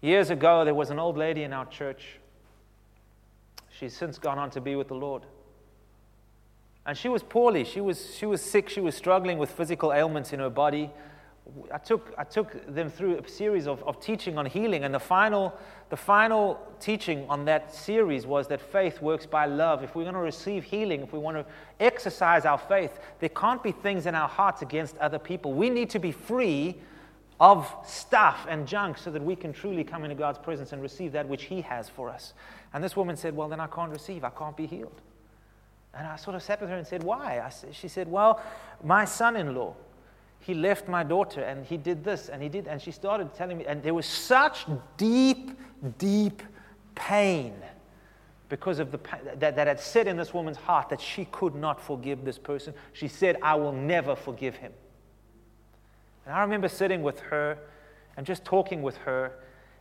Years 0.01 0.31
ago, 0.31 0.65
there 0.65 0.75
was 0.75 0.91
an 0.91 0.99
old 0.99 1.17
lady 1.17 1.43
in 1.43 1.53
our 1.53 1.67
church. 1.67 2.19
She's 3.71 3.97
since 3.97 4.19
gone 4.19 4.39
on 4.39 4.51
to 4.51 4.61
be 4.61 4.75
with 4.75 4.89
the 4.89 4.95
Lord. 4.95 5.23
And 6.85 6.97
she 6.97 7.09
was 7.09 7.23
poorly. 7.23 7.65
She 7.65 7.81
was, 7.81 8.17
she 8.17 8.27
was 8.27 8.41
sick. 8.41 8.69
She 8.69 8.81
was 8.81 8.95
struggling 8.95 9.39
with 9.39 9.51
physical 9.51 9.93
ailments 9.93 10.33
in 10.33 10.41
her 10.41 10.51
body. 10.51 10.91
I 11.73 11.79
took, 11.79 12.15
I 12.19 12.25
took 12.25 12.75
them 12.75 12.91
through 12.91 13.19
a 13.19 13.29
series 13.29 13.67
of, 13.67 13.83
of 13.85 14.01
teaching 14.01 14.37
on 14.39 14.47
healing, 14.47 14.85
and 14.85 14.95
the 14.95 15.01
final, 15.01 15.57
the 15.89 15.97
final 15.97 16.61
teaching 16.79 17.27
on 17.29 17.45
that 17.47 17.75
series 17.75 18.27
was 18.27 18.49
that 18.49 18.61
faith 18.61 19.01
works 19.01 19.27
by 19.27 19.47
love. 19.47 19.83
If 19.83 19.95
we're 19.95 20.05
going 20.05 20.15
to 20.15 20.21
receive 20.21 20.65
healing, 20.65 21.03
if 21.03 21.13
we 21.13 21.19
want 21.19 21.37
to 21.37 21.47
exercise 21.81 22.45
our 22.45 22.59
faith, 22.59 22.99
there 23.21 23.31
can't 23.31 23.63
be 23.63 23.73
things 23.73 24.07
in 24.07 24.15
our 24.15 24.29
hearts 24.29 24.63
against 24.63 24.97
other 24.99 25.19
people. 25.19 25.55
We 25.55 25.71
need 25.71 25.91
to 25.91 25.99
be 25.99 26.13
free 26.13 26.77
of 27.41 27.73
stuff 27.87 28.47
and 28.49 28.67
junk 28.67 28.99
so 28.99 29.11
that 29.11 29.23
we 29.23 29.37
can 29.37 29.53
truly 29.53 29.85
come 29.85 30.05
into 30.05 30.17
God's 30.17 30.39
presence 30.39 30.73
and 30.73 30.83
receive 30.83 31.13
that 31.13 31.29
which 31.29 31.45
He 31.45 31.63
has 31.63 31.89
for 31.89 32.11
us. 32.11 32.35
And 32.75 32.85
this 32.85 32.97
woman 32.97 33.17
said, 33.17 33.35
Well, 33.35 33.49
then 33.49 33.61
I 33.61 33.69
can't 33.69 33.91
receive, 33.91 34.25
I 34.25 34.31
can't 34.31 34.57
be 34.57 34.67
healed. 34.67 35.01
And 35.95 36.07
I 36.07 36.17
sort 36.17 36.37
of 36.37 36.43
sat 36.43 36.61
with 36.61 36.69
her 36.69 36.77
and 36.77 36.87
said, 36.87 37.03
Why? 37.03 37.51
She 37.73 37.89
said, 37.89 38.09
Well, 38.09 38.43
my 38.83 39.05
son 39.05 39.37
in 39.37 39.55
law 39.55 39.75
he 40.41 40.55
left 40.55 40.89
my 40.89 41.03
daughter 41.03 41.43
and 41.43 41.67
he 41.67 41.77
did 41.77 42.05
this 42.05 42.29
and 42.29 42.43
he 42.43 42.49
did 42.49 42.67
and 42.67 42.81
she 42.81 42.91
started 42.91 43.35
telling 43.35 43.59
me 43.59 43.67
and 43.67 43.83
there 43.83 43.95
was 43.95 44.07
such 44.07 44.67
deep 44.97 45.59
deep 45.99 46.43
pain 46.95 47.55
because 48.49 48.79
of 48.79 48.91
the 48.91 48.99
that, 49.37 49.57
that 49.57 49.67
had 49.67 49.79
set 49.79 50.07
in 50.07 50.17
this 50.17 50.33
woman's 50.33 50.57
heart 50.57 50.89
that 50.89 51.01
she 51.01 51.27
could 51.27 51.55
not 51.55 51.81
forgive 51.81 52.25
this 52.25 52.39
person 52.39 52.75
she 52.93 53.09
said 53.09 53.37
i 53.43 53.55
will 53.55 53.73
never 53.73 54.17
forgive 54.17 54.57
him 54.57 54.73
And 56.27 56.35
I 56.37 56.41
remember 56.43 56.69
sitting 56.69 57.03
with 57.03 57.21
her 57.21 57.59
and 58.19 58.27
just 58.27 58.45
talking 58.45 58.83
with 58.83 58.99
her. 58.99 59.33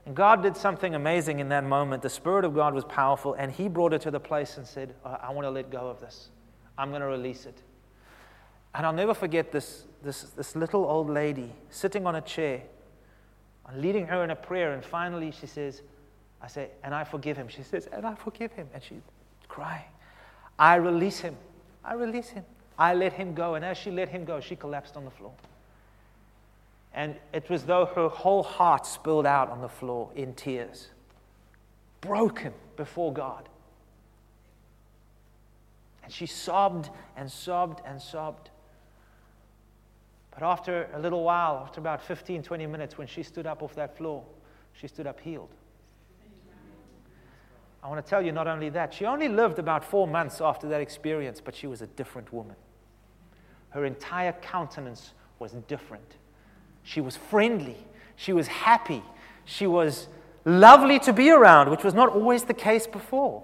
And 0.05 0.15
God 0.15 0.41
did 0.41 0.55
something 0.55 0.95
amazing 0.95 1.39
in 1.39 1.49
that 1.49 1.65
moment. 1.65 2.01
The 2.03 2.09
Spirit 2.09 2.45
of 2.45 2.55
God 2.55 2.73
was 2.73 2.85
powerful, 2.85 3.33
and 3.33 3.51
He 3.51 3.67
brought 3.67 3.91
her 3.91 3.97
to 3.97 4.11
the 4.11 4.19
place 4.19 4.57
and 4.57 4.65
said, 4.65 4.95
I 5.03 5.31
want 5.31 5.45
to 5.45 5.49
let 5.49 5.69
go 5.69 5.89
of 5.89 5.99
this. 5.99 6.29
I'm 6.77 6.89
going 6.89 7.01
to 7.01 7.07
release 7.07 7.45
it. 7.45 7.61
And 8.73 8.85
I'll 8.85 8.93
never 8.93 9.13
forget 9.13 9.51
this, 9.51 9.86
this, 10.03 10.23
this 10.23 10.55
little 10.55 10.85
old 10.85 11.09
lady 11.09 11.51
sitting 11.69 12.05
on 12.05 12.15
a 12.15 12.21
chair, 12.21 12.61
leading 13.75 14.07
her 14.07 14.23
in 14.23 14.31
a 14.31 14.35
prayer. 14.35 14.73
And 14.73 14.83
finally, 14.83 15.31
she 15.31 15.47
says, 15.47 15.81
I 16.41 16.47
say, 16.47 16.69
and 16.83 16.93
I 16.93 17.03
forgive 17.03 17.37
him. 17.37 17.47
She 17.47 17.63
says, 17.63 17.87
and 17.91 18.05
I 18.05 18.15
forgive 18.15 18.51
him. 18.51 18.67
And 18.73 18.83
she's 18.83 19.01
crying. 19.47 19.85
I 20.59 20.75
release 20.75 21.19
him. 21.19 21.35
I 21.83 21.93
release 21.93 22.29
him. 22.29 22.45
I 22.77 22.93
let 22.93 23.13
him 23.13 23.33
go. 23.33 23.55
And 23.55 23.65
as 23.65 23.77
she 23.77 23.91
let 23.91 24.09
him 24.09 24.25
go, 24.25 24.39
she 24.39 24.55
collapsed 24.55 24.95
on 24.95 25.05
the 25.05 25.11
floor. 25.11 25.33
And 26.93 27.15
it 27.33 27.49
was 27.49 27.63
though 27.63 27.85
her 27.85 28.09
whole 28.09 28.43
heart 28.43 28.85
spilled 28.85 29.25
out 29.25 29.49
on 29.49 29.61
the 29.61 29.69
floor 29.69 30.09
in 30.15 30.33
tears, 30.33 30.87
broken 32.01 32.53
before 32.75 33.13
God. 33.13 33.49
And 36.03 36.13
she 36.13 36.25
sobbed 36.25 36.89
and 37.15 37.31
sobbed 37.31 37.81
and 37.85 38.01
sobbed. 38.01 38.49
But 40.37 40.45
after 40.45 40.87
a 40.93 40.99
little 40.99 41.23
while, 41.23 41.63
after 41.65 41.79
about 41.79 41.99
15, 41.99 42.43
20 42.43 42.67
minutes, 42.67 42.95
when 42.95 43.07
she 43.07 43.23
stood 43.23 43.47
up 43.47 43.63
off 43.63 43.73
that 43.73 43.97
floor, 43.97 44.23
she 44.71 44.87
stood 44.87 45.07
up 45.07 45.19
healed. 45.19 45.49
I 47.81 47.89
want 47.89 48.05
to 48.05 48.07
tell 48.07 48.21
you 48.21 48.31
not 48.31 48.47
only 48.47 48.69
that, 48.69 48.93
she 48.93 49.05
only 49.05 49.29
lived 49.29 49.57
about 49.57 49.83
four 49.83 50.07
months 50.07 50.39
after 50.39 50.69
that 50.69 50.79
experience, 50.79 51.41
but 51.43 51.55
she 51.55 51.65
was 51.65 51.81
a 51.81 51.87
different 51.87 52.31
woman. 52.31 52.55
Her 53.69 53.83
entire 53.83 54.33
countenance 54.33 55.13
was 55.39 55.53
different. 55.67 56.17
She 56.83 57.01
was 57.01 57.17
friendly, 57.17 57.77
she 58.15 58.31
was 58.31 58.45
happy, 58.45 59.01
she 59.45 59.65
was 59.65 60.07
lovely 60.45 60.99
to 60.99 61.13
be 61.13 61.31
around, 61.31 61.71
which 61.71 61.83
was 61.83 61.95
not 61.95 62.09
always 62.09 62.43
the 62.43 62.53
case 62.53 62.85
before 62.85 63.41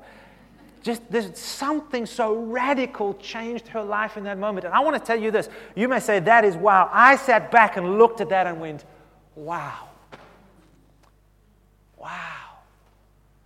just 0.84 1.02
there's 1.10 1.38
something 1.40 2.06
so 2.06 2.36
radical 2.36 3.13
changed 3.16 3.68
her 3.70 3.82
life 3.82 4.18
in 4.18 4.25
that 4.25 4.38
moment. 4.38 4.66
And 4.66 4.74
I 4.74 4.82
want 4.82 4.98
to 4.98 5.04
tell 5.04 5.20
you 5.20 5.32
this. 5.32 5.50
You 5.75 5.88
may 5.88 6.00
say, 6.00 6.20
that 6.20 6.44
is 6.44 6.56
wow. 6.56 6.90
I 6.92 7.16
sat 7.16 7.50
back 7.50 7.78
and 7.78 7.98
looked 7.98 8.22
at 8.22 8.30
that 8.30 8.46
and 8.46 8.60
went, 8.60 8.84
wow. 9.36 9.88
Wow. 11.98 12.10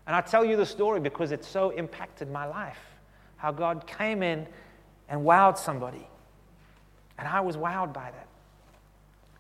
And 0.07 0.15
I 0.15 0.21
tell 0.21 0.43
you 0.43 0.57
the 0.57 0.65
story 0.65 0.99
because 0.99 1.31
it 1.31 1.45
so 1.45 1.69
impacted 1.69 2.31
my 2.31 2.45
life. 2.45 2.79
How 3.37 3.51
God 3.51 3.85
came 3.85 4.23
in 4.23 4.47
and 5.07 5.21
wowed 5.21 5.57
somebody. 5.57 6.07
And 7.19 7.27
I 7.27 7.41
was 7.41 7.55
wowed 7.55 7.93
by 7.93 8.09
that. 8.11 8.27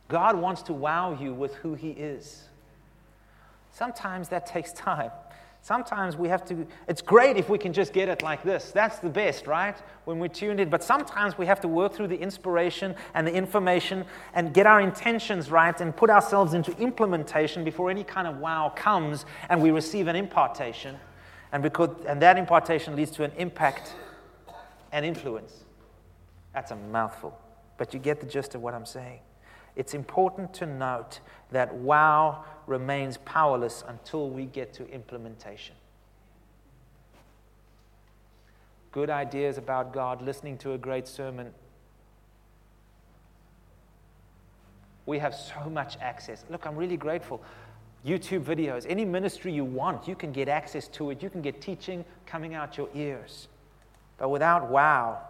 God 0.07 0.37
wants 0.37 0.61
to 0.63 0.73
wow 0.73 1.17
you 1.19 1.33
with 1.33 1.55
who 1.55 1.73
He 1.73 1.89
is. 1.89 2.43
Sometimes 3.71 4.29
that 4.29 4.45
takes 4.45 4.71
time. 4.73 5.11
Sometimes 5.67 6.15
we 6.15 6.29
have 6.29 6.45
to, 6.45 6.65
it's 6.87 7.01
great 7.01 7.35
if 7.35 7.49
we 7.49 7.57
can 7.57 7.73
just 7.73 7.91
get 7.91 8.07
it 8.07 8.21
like 8.23 8.41
this. 8.41 8.71
That's 8.71 8.99
the 8.99 9.09
best, 9.09 9.47
right? 9.47 9.75
When 10.05 10.17
we're 10.17 10.29
tuned 10.29 10.61
in. 10.61 10.69
But 10.69 10.81
sometimes 10.81 11.37
we 11.37 11.45
have 11.45 11.59
to 11.59 11.67
work 11.67 11.91
through 11.91 12.07
the 12.07 12.17
inspiration 12.17 12.95
and 13.13 13.27
the 13.27 13.33
information 13.33 14.05
and 14.33 14.53
get 14.53 14.65
our 14.65 14.79
intentions 14.79 15.51
right 15.51 15.77
and 15.81 15.93
put 15.93 16.09
ourselves 16.09 16.53
into 16.53 16.71
implementation 16.77 17.65
before 17.65 17.89
any 17.89 18.05
kind 18.05 18.27
of 18.29 18.37
wow 18.37 18.71
comes 18.77 19.25
and 19.49 19.61
we 19.61 19.71
receive 19.71 20.07
an 20.07 20.15
impartation. 20.15 20.95
And, 21.51 21.61
because, 21.61 21.89
and 22.07 22.21
that 22.21 22.37
impartation 22.37 22.95
leads 22.95 23.11
to 23.11 23.25
an 23.25 23.33
impact 23.35 23.93
and 24.93 25.05
influence. 25.05 25.65
That's 26.53 26.71
a 26.71 26.77
mouthful. 26.77 27.37
But 27.77 27.93
you 27.93 27.99
get 27.99 28.21
the 28.21 28.25
gist 28.25 28.55
of 28.55 28.61
what 28.61 28.73
I'm 28.73 28.85
saying. 28.85 29.19
It's 29.75 29.93
important 29.93 30.53
to 30.53 30.65
note 30.65 31.19
that 31.51 31.75
wow 31.75 32.45
remains 32.67 33.17
powerless 33.17 33.83
until 33.87 34.29
we 34.29 34.45
get 34.45 34.73
to 34.73 34.87
implementation. 34.89 35.75
Good 38.91 39.09
ideas 39.09 39.57
about 39.57 39.93
God, 39.93 40.21
listening 40.21 40.57
to 40.59 40.73
a 40.73 40.77
great 40.77 41.07
sermon. 41.07 41.53
We 45.05 45.19
have 45.19 45.33
so 45.33 45.69
much 45.69 45.97
access. 46.01 46.43
Look, 46.49 46.65
I'm 46.65 46.75
really 46.75 46.97
grateful. 46.97 47.41
YouTube 48.05 48.43
videos, 48.43 48.85
any 48.87 49.05
ministry 49.05 49.51
you 49.51 49.65
want, 49.65 50.07
you 50.07 50.15
can 50.15 50.31
get 50.31 50.47
access 50.47 50.87
to 50.89 51.09
it. 51.11 51.23
You 51.23 51.29
can 51.29 51.41
get 51.41 51.61
teaching 51.61 52.05
coming 52.25 52.53
out 52.53 52.77
your 52.77 52.89
ears. 52.93 53.47
But 54.17 54.29
without 54.29 54.69
wow, 54.69 55.21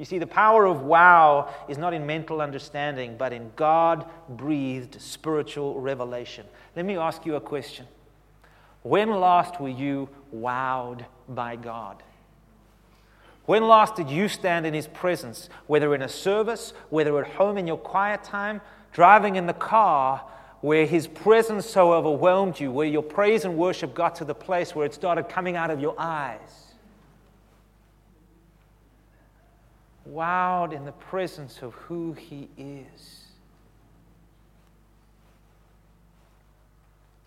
you 0.00 0.06
see, 0.06 0.16
the 0.16 0.26
power 0.26 0.64
of 0.64 0.80
wow 0.80 1.52
is 1.68 1.76
not 1.76 1.92
in 1.92 2.06
mental 2.06 2.40
understanding, 2.40 3.16
but 3.18 3.34
in 3.34 3.52
God 3.54 4.06
breathed 4.30 4.98
spiritual 4.98 5.78
revelation. 5.78 6.46
Let 6.74 6.86
me 6.86 6.96
ask 6.96 7.26
you 7.26 7.34
a 7.34 7.40
question. 7.40 7.86
When 8.82 9.10
last 9.10 9.60
were 9.60 9.68
you 9.68 10.08
wowed 10.34 11.04
by 11.28 11.56
God? 11.56 12.02
When 13.44 13.68
last 13.68 13.94
did 13.94 14.08
you 14.08 14.28
stand 14.28 14.64
in 14.64 14.72
His 14.72 14.86
presence, 14.86 15.50
whether 15.66 15.94
in 15.94 16.00
a 16.00 16.08
service, 16.08 16.72
whether 16.88 17.22
at 17.22 17.32
home 17.32 17.58
in 17.58 17.66
your 17.66 17.76
quiet 17.76 18.24
time, 18.24 18.62
driving 18.92 19.36
in 19.36 19.44
the 19.44 19.52
car, 19.52 20.24
where 20.62 20.86
His 20.86 21.08
presence 21.08 21.66
so 21.66 21.92
overwhelmed 21.92 22.58
you, 22.58 22.72
where 22.72 22.86
your 22.86 23.02
praise 23.02 23.44
and 23.44 23.58
worship 23.58 23.92
got 23.92 24.14
to 24.14 24.24
the 24.24 24.34
place 24.34 24.74
where 24.74 24.86
it 24.86 24.94
started 24.94 25.28
coming 25.28 25.56
out 25.56 25.70
of 25.70 25.78
your 25.78 25.94
eyes? 25.98 26.69
Wowed 30.12 30.72
in 30.72 30.84
the 30.84 30.92
presence 30.92 31.62
of 31.62 31.74
who 31.74 32.12
He 32.12 32.48
is. 32.56 33.20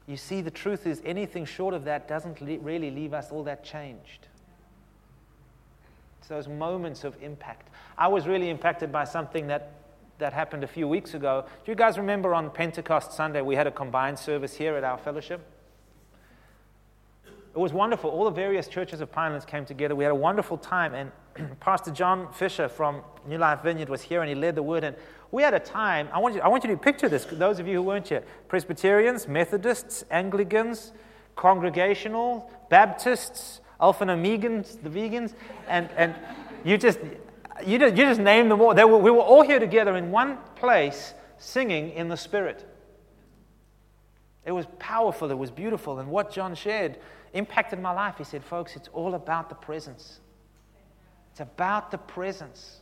You 0.08 0.18
see, 0.18 0.42
the 0.42 0.52
truth 0.52 0.86
is, 0.86 1.02
anything 1.06 1.46
short 1.46 1.74
of 1.74 1.86
that 1.86 2.08
doesn't 2.08 2.42
le- 2.42 2.60
really 2.60 2.92
leave 2.92 3.13
us 3.13 3.32
all 3.32 3.44
that 3.44 3.63
changed. 3.63 4.28
It's 6.20 6.28
those 6.28 6.48
moments 6.48 7.04
of 7.04 7.16
impact. 7.22 7.70
I 7.98 8.08
was 8.08 8.28
really 8.28 8.50
impacted 8.50 8.92
by 8.92 9.06
something 9.06 9.48
that, 9.48 9.72
that 10.20 10.34
happened 10.34 10.63
a 10.63 10.68
few 10.68 10.88
weeks 10.88 11.13
ago. 11.13 11.46
Do 11.66 11.72
you 11.72 11.75
guys 11.75 11.98
remember 11.98 12.34
on 12.34 12.50
Pentecost 12.50 13.13
Sunday 13.13 13.42
we 13.42 13.56
had 13.56 13.68
a 13.68 13.72
combined 13.72 14.20
service 14.20 14.56
here 14.56 14.75
at 14.75 14.84
our 14.84 14.98
fellowship? 14.98 15.46
It 17.54 17.60
was 17.60 17.72
wonderful. 17.72 18.10
All 18.10 18.26
the 18.26 18.32
various 18.32 18.68
churches 18.68 19.00
of 19.00 19.12
Pinelands 19.12 19.46
came 19.46 19.64
together. 19.64 19.96
We 19.96 20.04
had 20.04 20.12
a 20.12 20.16
wonderful 20.16 20.58
time, 20.58 20.96
and 20.96 21.12
Pastor 21.60 21.92
John 21.92 22.32
Fisher 22.34 22.68
from 22.68 23.02
New 23.28 23.38
Life 23.38 23.62
Vineyard 23.62 23.90
was 23.90 24.02
here 24.02 24.22
and 24.22 24.30
he 24.30 24.36
led 24.36 24.56
the 24.56 24.64
word. 24.64 24.84
And 24.84 24.96
we 25.32 25.44
had 25.44 25.54
a 25.54 25.60
time, 25.60 26.10
I 26.12 26.20
want 26.20 26.34
you, 26.34 26.42
I 26.42 26.48
want 26.48 26.64
you 26.64 26.72
to 26.72 26.78
picture 26.78 27.08
this, 27.08 27.26
those 27.26 27.60
of 27.60 27.68
you 27.68 27.76
who 27.76 27.84
weren't 27.84 28.08
here 28.08 28.24
Presbyterians, 28.48 29.28
Methodists, 29.28 30.04
Anglicans, 30.10 30.94
Congregational, 31.36 32.50
Baptists, 32.70 33.62
Alpha 33.80 34.04
and 34.04 34.12
Omegans, 34.12 34.82
the 34.82 34.90
vegans, 34.90 35.34
and, 35.68 35.90
and 35.96 36.16
you, 36.64 36.78
just, 36.78 37.00
you, 37.66 37.78
just, 37.78 37.96
you 37.96 38.06
just 38.06 38.20
name 38.20 38.50
them 38.50 38.62
all. 38.62 38.74
Were, 38.74 38.98
we 38.98 39.12
were 39.12 39.20
all 39.20 39.44
here 39.44 39.60
together 39.60 39.96
in 39.96 40.10
one 40.10 40.38
place 40.56 41.14
singing 41.38 41.92
in 41.92 42.08
the 42.08 42.18
Spirit. 42.18 42.68
It 44.46 44.52
was 44.52 44.66
powerful, 44.80 45.32
it 45.32 45.38
was 45.38 45.52
beautiful. 45.52 46.00
And 46.00 46.10
what 46.10 46.32
John 46.32 46.56
shared 46.56 46.98
impacted 47.34 47.80
my 47.80 47.92
life. 47.92 48.16
He 48.18 48.24
said, 48.24 48.44
Folks, 48.44 48.75
it's 48.75 48.90
all 48.94 49.16
about 49.16 49.50
the 49.50 49.56
presence. 49.56 50.20
It's 51.32 51.42
about 51.42 51.92
the 51.92 51.98
presence. 51.98 52.82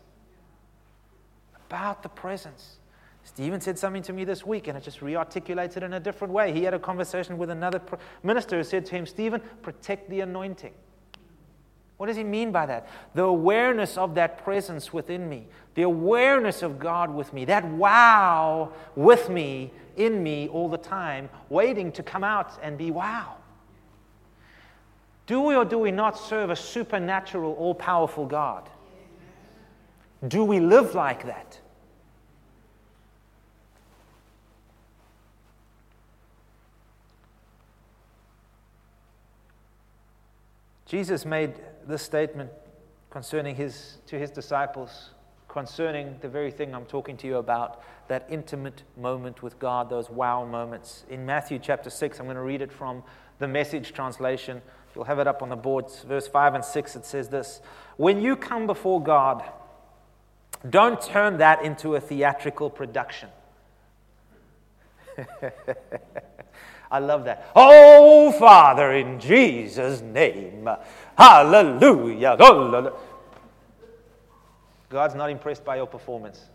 About 1.67 2.03
the 2.03 2.09
presence. 2.09 2.77
Stephen 3.23 3.61
said 3.61 3.77
something 3.77 4.01
to 4.03 4.13
me 4.13 4.23
this 4.25 4.45
week, 4.45 4.67
and 4.67 4.77
it 4.77 4.83
just 4.83 4.99
rearticulated 4.99 5.83
in 5.83 5.93
a 5.93 5.99
different 5.99 6.33
way. 6.33 6.51
He 6.51 6.63
had 6.63 6.73
a 6.73 6.79
conversation 6.79 7.37
with 7.37 7.49
another 7.49 7.81
minister 8.23 8.57
who 8.57 8.63
said 8.63 8.85
to 8.87 8.95
him, 8.95 9.05
Stephen, 9.05 9.41
protect 9.61 10.09
the 10.09 10.21
anointing. 10.21 10.73
What 11.97 12.07
does 12.07 12.17
he 12.17 12.23
mean 12.23 12.51
by 12.51 12.65
that? 12.65 12.89
The 13.13 13.23
awareness 13.23 13.95
of 13.95 14.15
that 14.15 14.43
presence 14.43 14.91
within 14.91 15.29
me, 15.29 15.47
the 15.75 15.83
awareness 15.83 16.63
of 16.63 16.79
God 16.79 17.13
with 17.13 17.31
me, 17.31 17.45
that 17.45 17.63
wow 17.63 18.73
with 18.95 19.29
me, 19.29 19.71
in 19.97 20.23
me 20.23 20.47
all 20.47 20.67
the 20.67 20.79
time, 20.79 21.29
waiting 21.49 21.91
to 21.91 22.01
come 22.01 22.23
out 22.23 22.57
and 22.63 22.75
be 22.75 22.89
wow. 22.89 23.35
Do 25.31 25.39
we 25.39 25.55
or 25.55 25.63
do 25.63 25.77
we 25.79 25.91
not 25.91 26.19
serve 26.19 26.49
a 26.49 26.57
supernatural, 26.57 27.53
all 27.53 27.73
powerful 27.73 28.25
God? 28.25 28.69
Do 30.27 30.43
we 30.43 30.59
live 30.59 30.93
like 30.93 31.25
that? 31.25 31.57
Jesus 40.85 41.25
made 41.25 41.53
this 41.87 42.01
statement 42.01 42.51
concerning 43.09 43.55
his, 43.55 43.99
to 44.07 44.19
his 44.19 44.31
disciples 44.31 45.11
concerning 45.47 46.17
the 46.19 46.27
very 46.27 46.51
thing 46.51 46.75
I'm 46.75 46.85
talking 46.85 47.15
to 47.17 47.27
you 47.27 47.37
about 47.37 47.83
that 48.09 48.25
intimate 48.29 48.83
moment 48.97 49.41
with 49.41 49.59
God, 49.59 49.89
those 49.89 50.09
wow 50.09 50.45
moments. 50.45 51.05
In 51.09 51.25
Matthew 51.25 51.59
chapter 51.59 51.89
6, 51.89 52.19
I'm 52.19 52.25
going 52.25 52.35
to 52.35 52.41
read 52.41 52.61
it 52.61 52.71
from 52.71 53.03
the 53.41 53.47
message 53.49 53.91
translation. 53.91 54.61
You'll 54.95 55.03
have 55.03 55.19
it 55.19 55.27
up 55.27 55.41
on 55.41 55.49
the 55.49 55.57
boards. 55.57 56.03
Verse 56.07 56.27
5 56.27 56.55
and 56.55 56.63
6, 56.63 56.95
it 56.95 57.05
says 57.05 57.27
this 57.27 57.61
When 57.97 58.21
you 58.21 58.37
come 58.37 58.67
before 58.67 59.03
God, 59.03 59.43
Don't 60.69 61.01
turn 61.01 61.37
that 61.39 61.63
into 61.65 61.95
a 61.95 61.99
theatrical 61.99 62.69
production. 62.69 63.29
I 66.91 66.99
love 66.99 67.25
that. 67.25 67.49
Oh, 67.55 68.31
Father, 68.33 68.93
in 68.93 69.19
Jesus' 69.19 70.01
name. 70.01 70.69
Hallelujah. 71.17 72.37
God's 74.89 75.15
not 75.15 75.29
impressed 75.29 75.63
by 75.65 75.77
your 75.77 75.87
performance. 75.87 76.45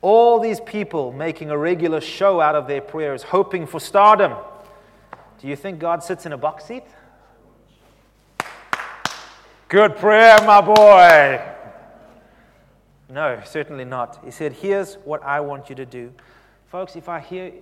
All 0.00 0.40
these 0.40 0.60
people 0.60 1.12
making 1.12 1.50
a 1.50 1.58
regular 1.58 2.00
show 2.00 2.40
out 2.40 2.54
of 2.54 2.66
their 2.66 2.80
prayers, 2.80 3.22
hoping 3.22 3.66
for 3.66 3.78
stardom. 3.80 4.34
Do 5.44 5.50
you 5.50 5.56
think 5.56 5.78
God 5.78 6.02
sits 6.02 6.24
in 6.24 6.32
a 6.32 6.38
box 6.38 6.64
seat? 6.64 6.84
Good 9.68 9.94
prayer, 9.96 10.38
my 10.46 10.62
boy. 10.62 11.38
No, 13.10 13.42
certainly 13.44 13.84
not. 13.84 14.24
He 14.24 14.30
said, 14.30 14.54
Here's 14.54 14.94
what 15.04 15.22
I 15.22 15.40
want 15.40 15.68
you 15.68 15.74
to 15.74 15.84
do. 15.84 16.14
Folks, 16.68 16.96
if 16.96 17.10
I 17.10 17.20
hear, 17.20 17.52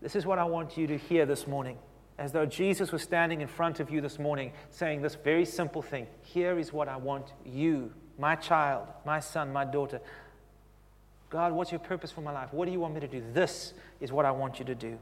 this 0.00 0.16
is 0.16 0.24
what 0.24 0.38
I 0.38 0.44
want 0.44 0.78
you 0.78 0.86
to 0.86 0.96
hear 0.96 1.26
this 1.26 1.46
morning. 1.46 1.76
As 2.16 2.32
though 2.32 2.46
Jesus 2.46 2.90
was 2.90 3.02
standing 3.02 3.42
in 3.42 3.48
front 3.48 3.80
of 3.80 3.90
you 3.90 4.00
this 4.00 4.18
morning 4.18 4.50
saying 4.70 5.02
this 5.02 5.14
very 5.14 5.44
simple 5.44 5.82
thing 5.82 6.06
Here 6.22 6.58
is 6.58 6.72
what 6.72 6.88
I 6.88 6.96
want 6.96 7.34
you, 7.44 7.92
my 8.18 8.34
child, 8.34 8.86
my 9.04 9.20
son, 9.20 9.52
my 9.52 9.66
daughter. 9.66 10.00
God, 11.28 11.52
what's 11.52 11.70
your 11.70 11.80
purpose 11.80 12.10
for 12.10 12.22
my 12.22 12.32
life? 12.32 12.50
What 12.54 12.64
do 12.64 12.72
you 12.72 12.80
want 12.80 12.94
me 12.94 13.00
to 13.00 13.08
do? 13.08 13.22
This 13.34 13.74
is 14.00 14.10
what 14.10 14.24
I 14.24 14.30
want 14.30 14.58
you 14.58 14.64
to 14.64 14.74
do. 14.74 14.98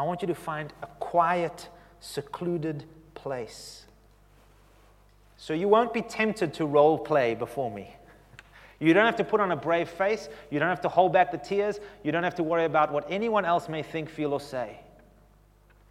I 0.00 0.02
want 0.02 0.22
you 0.22 0.28
to 0.28 0.34
find 0.34 0.72
a 0.82 0.86
quiet, 0.86 1.68
secluded 2.00 2.84
place. 3.12 3.84
So 5.36 5.52
you 5.52 5.68
won't 5.68 5.92
be 5.92 6.00
tempted 6.00 6.54
to 6.54 6.64
role 6.64 6.96
play 6.96 7.34
before 7.34 7.70
me. 7.70 7.94
You 8.78 8.94
don't 8.94 9.04
have 9.04 9.16
to 9.16 9.24
put 9.24 9.40
on 9.40 9.52
a 9.52 9.56
brave 9.56 9.90
face. 9.90 10.30
You 10.48 10.58
don't 10.58 10.70
have 10.70 10.80
to 10.80 10.88
hold 10.88 11.12
back 11.12 11.30
the 11.30 11.36
tears. 11.36 11.80
You 12.02 12.12
don't 12.12 12.22
have 12.22 12.34
to 12.36 12.42
worry 12.42 12.64
about 12.64 12.90
what 12.90 13.04
anyone 13.10 13.44
else 13.44 13.68
may 13.68 13.82
think, 13.82 14.08
feel, 14.08 14.32
or 14.32 14.40
say. 14.40 14.80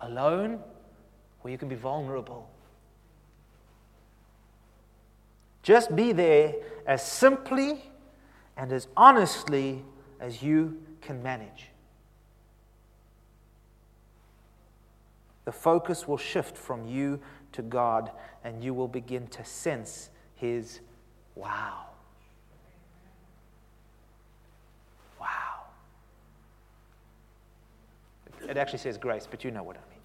Alone, 0.01 0.59
where 1.41 1.51
you 1.51 1.59
can 1.59 1.69
be 1.69 1.75
vulnerable. 1.75 2.49
Just 5.61 5.95
be 5.95 6.13
there 6.13 6.55
as 6.87 7.05
simply 7.05 7.79
and 8.57 8.71
as 8.71 8.87
honestly 8.97 9.83
as 10.19 10.41
you 10.41 10.81
can 10.99 11.21
manage. 11.21 11.68
The 15.49 15.53
focus 15.53 16.07
will 16.07 16.19
shift 16.19 16.55
from 16.55 16.85
you 16.85 17.19
to 17.53 17.63
God, 17.63 18.11
and 18.43 18.63
you 18.63 18.71
will 18.75 18.87
begin 18.87 19.25
to 19.29 19.43
sense 19.43 20.11
His 20.35 20.79
wow. 21.33 21.87
Wow. 25.19 25.63
It 28.47 28.57
actually 28.57 28.77
says 28.77 28.99
grace, 28.99 29.27
but 29.27 29.43
you 29.43 29.49
know 29.49 29.63
what 29.63 29.77
I 29.77 29.79
mean. 29.89 29.99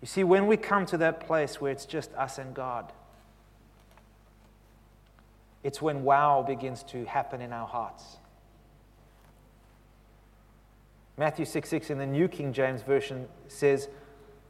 You 0.00 0.06
see, 0.06 0.24
when 0.24 0.46
we 0.46 0.56
come 0.56 0.86
to 0.86 0.96
that 0.96 1.20
place 1.20 1.60
where 1.60 1.70
it's 1.70 1.84
just 1.84 2.10
us 2.14 2.38
and 2.38 2.54
God, 2.54 2.90
it's 5.62 5.82
when 5.82 6.04
wow 6.04 6.42
begins 6.42 6.82
to 6.84 7.04
happen 7.04 7.42
in 7.42 7.52
our 7.52 7.68
hearts. 7.68 8.16
Matthew 11.16 11.44
6 11.44 11.68
6 11.68 11.90
in 11.90 11.98
the 11.98 12.06
New 12.06 12.28
King 12.28 12.52
James 12.52 12.82
Version 12.82 13.28
says, 13.48 13.88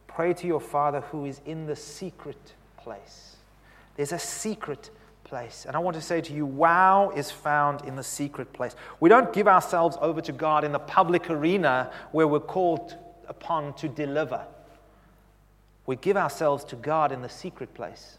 Pray 0.06 0.32
to 0.34 0.46
your 0.46 0.60
Father 0.60 1.00
who 1.00 1.24
is 1.24 1.40
in 1.44 1.66
the 1.66 1.76
secret 1.76 2.54
place. 2.78 3.36
There's 3.96 4.12
a 4.12 4.18
secret 4.18 4.90
place. 5.24 5.64
And 5.66 5.74
I 5.74 5.78
want 5.78 5.96
to 5.96 6.02
say 6.02 6.20
to 6.20 6.32
you, 6.32 6.46
wow 6.46 7.10
is 7.10 7.30
found 7.30 7.84
in 7.84 7.96
the 7.96 8.02
secret 8.02 8.52
place. 8.52 8.76
We 9.00 9.08
don't 9.08 9.32
give 9.32 9.48
ourselves 9.48 9.96
over 10.00 10.20
to 10.20 10.32
God 10.32 10.64
in 10.64 10.72
the 10.72 10.78
public 10.78 11.30
arena 11.30 11.90
where 12.12 12.28
we're 12.28 12.40
called 12.40 12.96
upon 13.26 13.74
to 13.74 13.88
deliver. 13.88 14.44
We 15.86 15.96
give 15.96 16.16
ourselves 16.16 16.64
to 16.64 16.76
God 16.76 17.10
in 17.10 17.22
the 17.22 17.28
secret 17.28 17.74
place. 17.74 18.18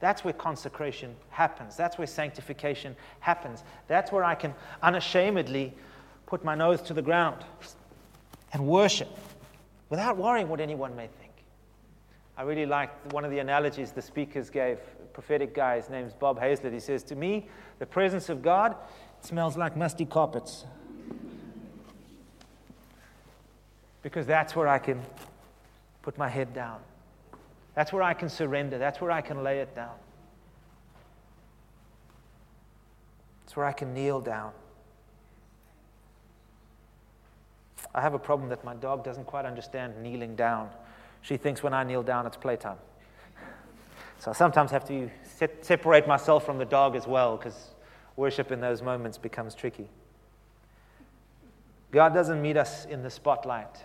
That's 0.00 0.24
where 0.24 0.34
consecration 0.34 1.16
happens. 1.30 1.76
That's 1.76 1.98
where 1.98 2.06
sanctification 2.06 2.96
happens. 3.20 3.64
That's 3.88 4.12
where 4.12 4.24
I 4.24 4.34
can 4.34 4.54
unashamedly 4.82 5.74
put 6.26 6.44
my 6.44 6.54
nose 6.54 6.82
to 6.82 6.94
the 6.94 7.02
ground 7.02 7.44
and 8.52 8.66
worship 8.66 9.08
without 9.90 10.16
worrying 10.16 10.48
what 10.48 10.60
anyone 10.60 10.94
may 10.96 11.06
think. 11.06 11.32
I 12.36 12.42
really 12.42 12.66
liked 12.66 13.12
one 13.12 13.24
of 13.24 13.30
the 13.30 13.40
analogies 13.40 13.92
the 13.92 14.02
speakers 14.02 14.48
gave. 14.48 14.78
Prophetic 15.12 15.54
guy, 15.54 15.76
his 15.76 15.90
name's 15.90 16.14
Bob 16.14 16.38
Hazlett. 16.38 16.72
He 16.72 16.78
says, 16.78 17.02
To 17.04 17.16
me, 17.16 17.48
the 17.80 17.86
presence 17.86 18.28
of 18.28 18.42
God 18.42 18.76
smells 19.20 19.56
like 19.56 19.76
musty 19.76 20.04
carpets. 20.04 20.64
Because 24.02 24.26
that's 24.26 24.54
where 24.54 24.68
I 24.68 24.78
can 24.78 25.02
put 26.02 26.16
my 26.16 26.28
head 26.28 26.54
down. 26.54 26.78
That's 27.74 27.92
where 27.92 28.02
I 28.02 28.14
can 28.14 28.28
surrender. 28.28 28.78
That's 28.78 29.00
where 29.00 29.10
I 29.10 29.20
can 29.20 29.42
lay 29.42 29.58
it 29.58 29.74
down. 29.74 29.94
It's 33.44 33.56
where 33.56 33.66
I 33.66 33.72
can 33.72 33.92
kneel 33.94 34.20
down. 34.20 34.52
I 37.94 38.00
have 38.00 38.14
a 38.14 38.18
problem 38.18 38.48
that 38.50 38.64
my 38.64 38.74
dog 38.74 39.04
doesn't 39.04 39.24
quite 39.24 39.44
understand 39.44 40.02
kneeling 40.02 40.36
down. 40.36 40.70
She 41.22 41.36
thinks 41.36 41.62
when 41.62 41.74
I 41.74 41.84
kneel 41.84 42.02
down, 42.02 42.26
it's 42.26 42.36
playtime. 42.36 42.78
So 44.18 44.30
I 44.30 44.34
sometimes 44.34 44.70
have 44.70 44.86
to 44.88 45.10
set, 45.22 45.64
separate 45.64 46.06
myself 46.06 46.44
from 46.44 46.58
the 46.58 46.64
dog 46.64 46.96
as 46.96 47.06
well 47.06 47.36
because 47.36 47.70
worship 48.16 48.50
in 48.50 48.60
those 48.60 48.82
moments 48.82 49.16
becomes 49.16 49.54
tricky. 49.54 49.88
God 51.90 52.12
doesn't 52.12 52.42
meet 52.42 52.56
us 52.56 52.84
in 52.84 53.02
the 53.02 53.10
spotlight. 53.10 53.78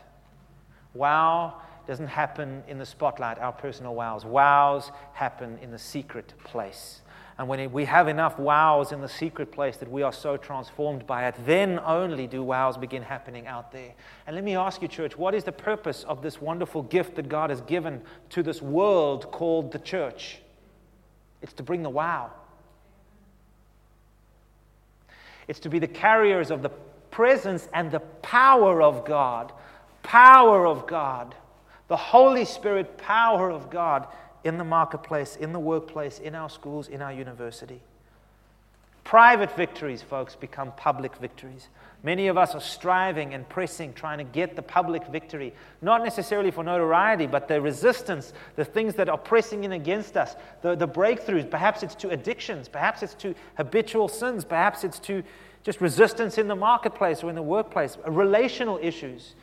Wow 0.93 1.61
doesn't 1.85 2.07
happen 2.07 2.63
in 2.67 2.77
the 2.77 2.85
spotlight, 2.85 3.39
our 3.39 3.51
personal 3.51 3.95
wows. 3.95 4.25
Wows 4.25 4.91
happen 5.13 5.57
in 5.61 5.71
the 5.71 5.79
secret 5.79 6.33
place. 6.43 7.01
And 7.37 7.47
when 7.47 7.71
we 7.71 7.85
have 7.85 8.07
enough 8.07 8.37
wows 8.37 8.91
in 8.91 9.01
the 9.01 9.09
secret 9.09 9.51
place 9.51 9.77
that 9.77 9.89
we 9.89 10.03
are 10.03 10.13
so 10.13 10.37
transformed 10.37 11.07
by 11.07 11.27
it, 11.27 11.35
then 11.45 11.79
only 11.83 12.27
do 12.27 12.43
wows 12.43 12.77
begin 12.77 13.01
happening 13.01 13.47
out 13.47 13.71
there. 13.71 13.93
And 14.27 14.35
let 14.35 14.45
me 14.45 14.55
ask 14.55 14.81
you, 14.81 14.87
church, 14.87 15.17
what 15.17 15.33
is 15.33 15.43
the 15.43 15.51
purpose 15.51 16.03
of 16.03 16.21
this 16.21 16.39
wonderful 16.39 16.83
gift 16.83 17.15
that 17.15 17.29
God 17.29 17.49
has 17.49 17.61
given 17.61 18.01
to 18.29 18.43
this 18.43 18.61
world 18.61 19.31
called 19.31 19.71
the 19.71 19.79
church? 19.79 20.39
It's 21.41 21.53
to 21.53 21.63
bring 21.63 21.81
the 21.81 21.89
wow. 21.89 22.31
It's 25.47 25.59
to 25.61 25.69
be 25.69 25.79
the 25.79 25.87
carriers 25.87 26.51
of 26.51 26.61
the 26.61 26.69
presence 27.11 27.67
and 27.73 27.91
the 27.91 27.99
power 27.99 28.81
of 28.81 29.05
God. 29.05 29.51
Power 30.03 30.67
of 30.67 30.85
God. 30.85 31.35
The 31.87 31.97
Holy 31.97 32.45
Spirit 32.45 32.97
power 32.97 33.51
of 33.51 33.69
God 33.69 34.07
in 34.43 34.57
the 34.57 34.63
marketplace, 34.63 35.35
in 35.35 35.53
the 35.53 35.59
workplace, 35.59 36.19
in 36.19 36.35
our 36.35 36.49
schools, 36.49 36.87
in 36.87 37.01
our 37.01 37.13
university. 37.13 37.81
Private 39.03 39.55
victories, 39.57 40.01
folks, 40.01 40.35
become 40.35 40.71
public 40.77 41.15
victories. 41.17 41.67
Many 42.03 42.27
of 42.27 42.37
us 42.37 42.55
are 42.55 42.61
striving 42.61 43.33
and 43.33 43.47
pressing, 43.47 43.93
trying 43.93 44.17
to 44.17 44.23
get 44.23 44.55
the 44.55 44.61
public 44.61 45.05
victory, 45.07 45.53
not 45.81 46.03
necessarily 46.03 46.51
for 46.51 46.63
notoriety, 46.63 47.27
but 47.27 47.47
the 47.47 47.61
resistance, 47.61 48.33
the 48.55 48.65
things 48.65 48.95
that 48.95 49.09
are 49.09 49.17
pressing 49.17 49.65
in 49.65 49.73
against 49.73 50.17
us, 50.17 50.35
the, 50.61 50.75
the 50.75 50.87
breakthroughs. 50.87 51.49
Perhaps 51.49 51.83
it's 51.83 51.95
to 51.95 52.09
addictions, 52.09 52.67
perhaps 52.67 53.03
it's 53.03 53.13
to 53.15 53.35
habitual 53.55 54.07
sins, 54.07 54.43
perhaps 54.43 54.83
it's 54.83 54.99
to 54.99 55.23
just 55.63 55.79
resistance 55.79 56.37
in 56.37 56.47
the 56.47 56.55
marketplace 56.55 57.23
or 57.23 57.29
in 57.29 57.35
the 57.35 57.41
workplace, 57.41 57.97
uh, 58.05 58.11
relational 58.11 58.79
issues. 58.81 59.35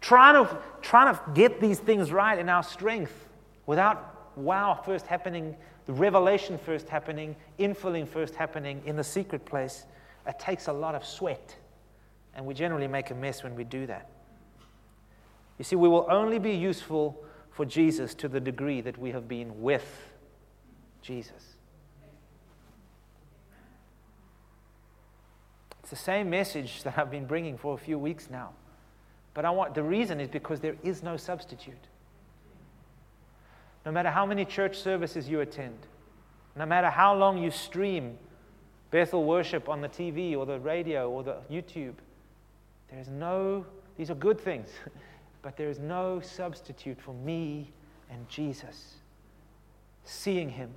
Trying 0.00 0.46
to, 0.46 0.58
trying 0.82 1.14
to 1.14 1.20
get 1.34 1.60
these 1.60 1.78
things 1.78 2.12
right 2.12 2.38
in 2.38 2.48
our 2.48 2.62
strength 2.62 3.27
without 3.68 4.32
wow 4.34 4.74
first 4.74 5.06
happening, 5.06 5.54
the 5.84 5.92
revelation 5.92 6.56
first 6.58 6.88
happening, 6.88 7.36
infilling 7.58 8.08
first 8.08 8.34
happening 8.34 8.82
in 8.86 8.96
the 8.96 9.04
secret 9.04 9.44
place, 9.44 9.84
it 10.26 10.38
takes 10.38 10.68
a 10.68 10.72
lot 10.72 10.94
of 10.94 11.04
sweat. 11.04 11.54
And 12.34 12.46
we 12.46 12.54
generally 12.54 12.88
make 12.88 13.10
a 13.10 13.14
mess 13.14 13.44
when 13.44 13.54
we 13.54 13.64
do 13.64 13.86
that. 13.86 14.08
You 15.58 15.64
see, 15.64 15.76
we 15.76 15.88
will 15.88 16.06
only 16.10 16.38
be 16.38 16.52
useful 16.52 17.22
for 17.50 17.66
Jesus 17.66 18.14
to 18.14 18.28
the 18.28 18.40
degree 18.40 18.80
that 18.80 18.96
we 18.96 19.10
have 19.10 19.28
been 19.28 19.60
with 19.60 20.14
Jesus. 21.02 21.56
It's 25.80 25.90
the 25.90 25.96
same 25.96 26.30
message 26.30 26.84
that 26.84 26.96
I've 26.96 27.10
been 27.10 27.26
bringing 27.26 27.58
for 27.58 27.74
a 27.74 27.78
few 27.78 27.98
weeks 27.98 28.30
now. 28.30 28.50
But 29.34 29.44
I 29.44 29.50
want 29.50 29.74
the 29.74 29.82
reason 29.82 30.20
is 30.20 30.28
because 30.28 30.60
there 30.60 30.76
is 30.82 31.02
no 31.02 31.18
substitute. 31.18 31.86
No 33.88 33.92
matter 33.92 34.10
how 34.10 34.26
many 34.26 34.44
church 34.44 34.76
services 34.76 35.30
you 35.30 35.40
attend, 35.40 35.78
no 36.54 36.66
matter 36.66 36.90
how 36.90 37.14
long 37.14 37.42
you 37.42 37.50
stream 37.50 38.18
Bethel 38.90 39.24
worship 39.24 39.66
on 39.66 39.80
the 39.80 39.88
TV 39.88 40.36
or 40.36 40.44
the 40.44 40.60
radio 40.60 41.10
or 41.10 41.22
the 41.22 41.36
YouTube, 41.50 41.94
there 42.90 43.00
is 43.00 43.08
no, 43.08 43.64
these 43.96 44.10
are 44.10 44.14
good 44.14 44.38
things, 44.38 44.68
but 45.42 45.56
there 45.56 45.70
is 45.70 45.78
no 45.78 46.20
substitute 46.20 47.00
for 47.00 47.14
me 47.14 47.72
and 48.10 48.28
Jesus. 48.28 48.96
seeing 50.04 50.50
Him 50.50 50.68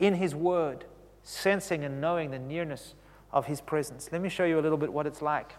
in 0.00 0.14
His 0.14 0.34
Word, 0.34 0.84
sensing 1.22 1.84
and 1.84 2.00
knowing 2.00 2.32
the 2.32 2.40
nearness 2.40 2.94
of 3.32 3.46
His 3.46 3.60
presence. 3.60 4.08
Let 4.10 4.20
me 4.20 4.30
show 4.30 4.46
you 4.46 4.58
a 4.58 4.62
little 4.62 4.78
bit 4.78 4.92
what 4.92 5.06
it's 5.06 5.22
like. 5.22 5.52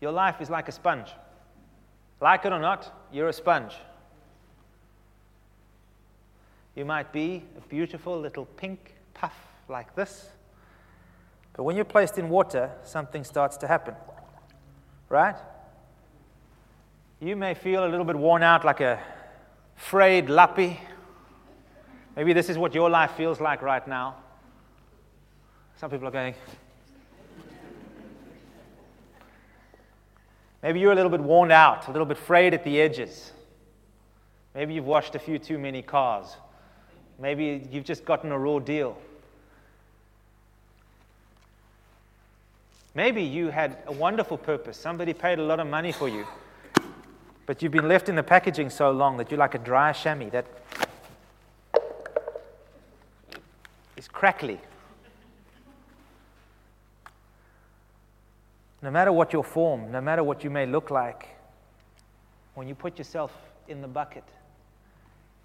Your 0.00 0.12
life 0.12 0.40
is 0.40 0.50
like 0.50 0.68
a 0.68 0.72
sponge. 0.72 1.08
Like 2.20 2.44
it 2.44 2.52
or 2.52 2.58
not, 2.58 2.92
you're 3.12 3.28
a 3.28 3.32
sponge. 3.32 3.74
You 6.74 6.84
might 6.84 7.12
be 7.12 7.44
a 7.56 7.60
beautiful 7.68 8.20
little 8.20 8.46
pink 8.46 8.94
puff 9.14 9.34
like 9.68 9.94
this, 9.94 10.30
but 11.54 11.64
when 11.64 11.74
you're 11.74 11.84
placed 11.84 12.18
in 12.18 12.28
water, 12.28 12.70
something 12.84 13.24
starts 13.24 13.56
to 13.58 13.66
happen. 13.66 13.94
Right? 15.08 15.34
You 17.20 17.34
may 17.34 17.54
feel 17.54 17.84
a 17.84 17.88
little 17.88 18.04
bit 18.04 18.16
worn 18.16 18.44
out, 18.44 18.64
like 18.64 18.80
a 18.80 19.00
frayed 19.74 20.28
lappy. 20.28 20.78
Maybe 22.14 22.32
this 22.32 22.48
is 22.48 22.56
what 22.56 22.74
your 22.74 22.88
life 22.88 23.12
feels 23.12 23.40
like 23.40 23.60
right 23.60 23.86
now. 23.88 24.16
Some 25.76 25.90
people 25.90 26.06
are 26.06 26.12
going, 26.12 26.34
Maybe 30.62 30.80
you're 30.80 30.92
a 30.92 30.96
little 30.96 31.10
bit 31.10 31.20
worn 31.20 31.52
out, 31.52 31.88
a 31.88 31.92
little 31.92 32.06
bit 32.06 32.18
frayed 32.18 32.52
at 32.52 32.64
the 32.64 32.80
edges. 32.80 33.32
Maybe 34.54 34.74
you've 34.74 34.86
washed 34.86 35.14
a 35.14 35.18
few 35.18 35.38
too 35.38 35.58
many 35.58 35.82
cars. 35.82 36.36
Maybe 37.18 37.66
you've 37.70 37.84
just 37.84 38.04
gotten 38.04 38.32
a 38.32 38.38
raw 38.38 38.58
deal. 38.58 38.96
Maybe 42.94 43.22
you 43.22 43.50
had 43.50 43.78
a 43.86 43.92
wonderful 43.92 44.36
purpose. 44.36 44.76
Somebody 44.76 45.12
paid 45.12 45.38
a 45.38 45.42
lot 45.42 45.60
of 45.60 45.68
money 45.68 45.92
for 45.92 46.08
you. 46.08 46.26
But 47.46 47.62
you've 47.62 47.72
been 47.72 47.88
left 47.88 48.08
in 48.08 48.16
the 48.16 48.22
packaging 48.22 48.70
so 48.70 48.90
long 48.90 49.16
that 49.18 49.30
you're 49.30 49.38
like 49.38 49.54
a 49.54 49.58
dry 49.58 49.92
chamois 49.92 50.30
that 50.30 50.46
is 53.96 54.08
crackly. 54.08 54.58
No 58.80 58.90
matter 58.90 59.12
what 59.12 59.32
your 59.32 59.44
form, 59.44 59.90
no 59.90 60.00
matter 60.00 60.22
what 60.22 60.44
you 60.44 60.50
may 60.50 60.66
look 60.66 60.90
like, 60.90 61.28
when 62.54 62.68
you 62.68 62.74
put 62.74 62.98
yourself 62.98 63.32
in 63.66 63.80
the 63.80 63.88
bucket, 63.88 64.24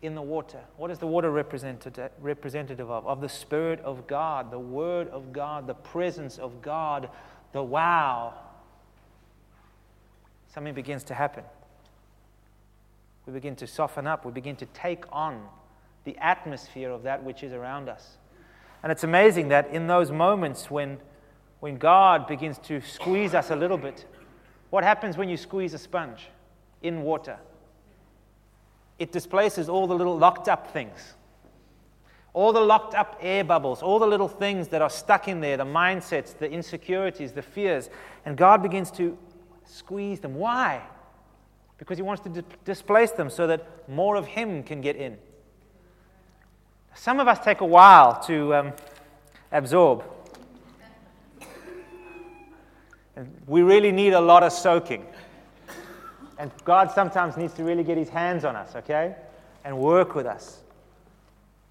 in 0.02 0.16
the 0.16 0.22
water, 0.22 0.60
what 0.78 0.92
is 0.92 1.00
the 1.00 1.08
water 1.08 1.32
representative 1.32 2.92
of? 2.92 3.08
Of 3.08 3.22
the 3.22 3.30
Spirit 3.30 3.80
of 3.82 4.06
God, 4.06 4.52
the 4.52 4.60
Word 4.60 5.08
of 5.10 5.32
God, 5.32 5.66
the 5.66 5.74
presence 5.74 6.38
of 6.38 6.62
God, 6.62 7.10
the 7.54 7.64
wow. 7.64 8.34
Something 10.54 10.74
begins 10.74 11.04
to 11.06 11.14
happen. 11.14 11.44
We 13.26 13.34
begin 13.34 13.56
to 13.58 13.68
soften 13.68 14.06
up, 14.06 14.26
we 14.26 14.32
begin 14.32 14.56
to 14.58 14.66
take 14.68 15.06
on 15.12 15.48
the 16.04 16.18
atmosphere 16.18 16.92
of 16.92 17.04
that 17.04 17.24
which 17.24 17.42
is 17.42 17.54
around 17.54 17.90
us. 17.90 18.18
And 18.84 18.92
it's 18.92 19.06
amazing 19.06 19.48
that 19.48 19.70
in 19.70 19.88
those 19.88 20.12
moments 20.12 20.70
when 20.70 20.98
when 21.64 21.78
God 21.78 22.28
begins 22.28 22.58
to 22.58 22.82
squeeze 22.82 23.34
us 23.34 23.50
a 23.50 23.56
little 23.56 23.78
bit, 23.78 24.06
what 24.70 24.84
happens 24.84 25.16
when 25.16 25.30
you 25.30 25.38
squeeze 25.38 25.74
a 25.74 25.78
sponge 25.78 26.28
in 26.82 27.04
water? 27.04 27.38
It 29.00 29.14
displaces 29.14 29.70
all 29.70 29.88
the 29.88 29.96
little 29.96 30.18
locked 30.18 30.50
up 30.50 30.74
things, 30.74 31.14
all 32.34 32.52
the 32.52 32.60
locked 32.60 32.96
up 32.96 33.18
air 33.22 33.46
bubbles, 33.46 33.82
all 33.82 33.98
the 33.98 34.06
little 34.06 34.28
things 34.28 34.68
that 34.68 34.82
are 34.82 34.90
stuck 34.90 35.30
in 35.30 35.40
there 35.40 35.56
the 35.56 35.64
mindsets, 35.64 36.38
the 36.38 36.52
insecurities, 36.52 37.32
the 37.32 37.42
fears. 37.42 37.90
And 38.26 38.36
God 38.36 38.62
begins 38.62 38.92
to 38.98 39.18
squeeze 39.64 40.20
them. 40.20 40.36
Why? 40.36 40.82
Because 41.78 41.98
He 41.98 42.04
wants 42.04 42.24
to 42.24 42.30
di- 42.30 42.48
displace 42.66 43.12
them 43.12 43.30
so 43.30 43.48
that 43.48 43.88
more 43.88 44.18
of 44.18 44.28
Him 44.28 44.64
can 44.64 44.82
get 44.82 44.98
in. 44.98 45.18
Some 46.94 47.22
of 47.22 47.30
us 47.30 47.40
take 47.40 47.62
a 47.62 47.66
while 47.66 48.22
to 48.24 48.54
um, 48.54 48.74
absorb. 49.50 50.04
And 53.16 53.34
we 53.48 53.62
really 53.62 53.92
need 53.92 54.14
a 54.14 54.22
lot 54.22 54.44
of 54.44 54.52
soaking. 54.52 55.06
And 56.40 56.52
God 56.66 56.92
sometimes 56.92 57.38
needs 57.38 57.54
to 57.54 57.64
really 57.64 57.84
get 57.84 57.98
his 57.98 58.10
hands 58.10 58.44
on 58.44 58.56
us, 58.56 58.76
okay? 58.76 59.16
And 59.64 59.78
work 59.78 60.16
with 60.16 60.26
us. 60.26 60.62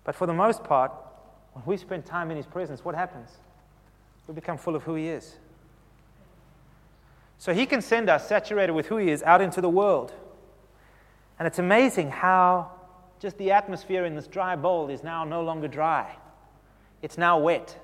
But 0.04 0.14
for 0.14 0.26
the 0.26 0.32
most 0.32 0.64
part, 0.64 0.92
when 1.52 1.64
we 1.66 1.76
spend 1.76 2.06
time 2.06 2.30
in 2.30 2.36
his 2.36 2.46
presence, 2.46 2.84
what 2.84 2.94
happens? 2.94 3.28
We 4.28 4.34
become 4.34 4.56
full 4.56 4.76
of 4.76 4.84
who 4.84 4.94
he 4.94 5.08
is. 5.08 5.36
So 7.38 7.52
he 7.52 7.66
can 7.66 7.82
send 7.82 8.08
us, 8.08 8.28
saturated 8.28 8.72
with 8.72 8.86
who 8.86 8.98
he 8.98 9.10
is, 9.10 9.22
out 9.24 9.40
into 9.40 9.60
the 9.60 9.68
world. 9.68 10.12
And 11.38 11.46
it's 11.46 11.58
amazing 11.58 12.10
how 12.10 12.70
just 13.18 13.36
the 13.36 13.50
atmosphere 13.50 14.04
in 14.04 14.14
this 14.14 14.28
dry 14.28 14.54
bowl 14.54 14.88
is 14.90 15.02
now 15.02 15.24
no 15.24 15.42
longer 15.42 15.66
dry, 15.68 16.16
it's 17.02 17.18
now 17.18 17.38
wet. 17.38 17.76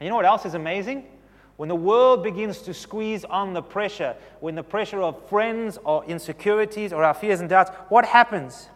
And 0.00 0.06
you 0.06 0.10
know 0.10 0.16
what 0.16 0.24
else 0.24 0.46
is 0.46 0.54
amazing? 0.54 1.04
When 1.58 1.68
the 1.68 1.74
world 1.74 2.22
begins 2.22 2.62
to 2.62 2.72
squeeze 2.72 3.24
on 3.24 3.52
the 3.52 3.60
pressure, 3.60 4.14
when 4.38 4.54
the 4.54 4.62
pressure 4.62 5.02
of 5.02 5.28
friends 5.28 5.76
or 5.82 6.04
insecurities 6.04 6.92
or 6.92 7.02
our 7.02 7.12
fears 7.12 7.40
and 7.40 7.48
doubts, 7.48 7.72
what 7.88 8.04
happens? 8.04 8.68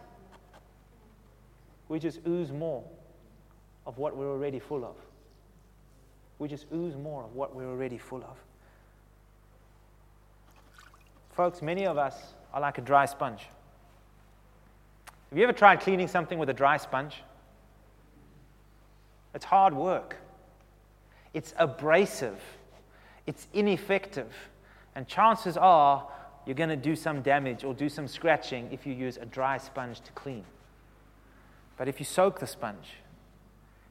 We 1.87 1.97
just 1.97 2.19
ooze 2.27 2.51
more 2.51 2.83
of 3.87 3.97
what 3.97 4.17
we're 4.17 4.29
already 4.29 4.59
full 4.59 4.83
of. 4.83 4.97
We 6.39 6.49
just 6.49 6.65
ooze 6.73 6.97
more 6.97 7.23
of 7.23 7.33
what 7.33 7.55
we're 7.55 7.69
already 7.69 7.97
full 7.97 8.21
of. 8.21 8.35
Folks, 11.31 11.61
many 11.61 11.87
of 11.87 11.97
us 11.97 12.33
are 12.53 12.59
like 12.59 12.79
a 12.79 12.81
dry 12.81 13.05
sponge. 13.05 13.47
Have 15.29 15.37
you 15.37 15.45
ever 15.45 15.53
tried 15.53 15.79
cleaning 15.79 16.09
something 16.09 16.37
with 16.37 16.49
a 16.49 16.53
dry 16.53 16.75
sponge? 16.75 17.23
It's 19.33 19.45
hard 19.45 19.73
work, 19.73 20.17
it's 21.33 21.53
abrasive. 21.57 22.41
It's 23.25 23.47
ineffective. 23.53 24.33
And 24.95 25.07
chances 25.07 25.57
are 25.57 26.07
you're 26.45 26.55
going 26.55 26.69
to 26.69 26.75
do 26.75 26.95
some 26.95 27.21
damage 27.21 27.63
or 27.63 27.73
do 27.73 27.89
some 27.89 28.07
scratching 28.07 28.69
if 28.71 28.85
you 28.85 28.93
use 28.93 29.17
a 29.17 29.25
dry 29.25 29.57
sponge 29.57 30.01
to 30.01 30.11
clean. 30.11 30.43
But 31.77 31.87
if 31.87 31.99
you 31.99 32.05
soak 32.05 32.39
the 32.39 32.47
sponge, 32.47 32.97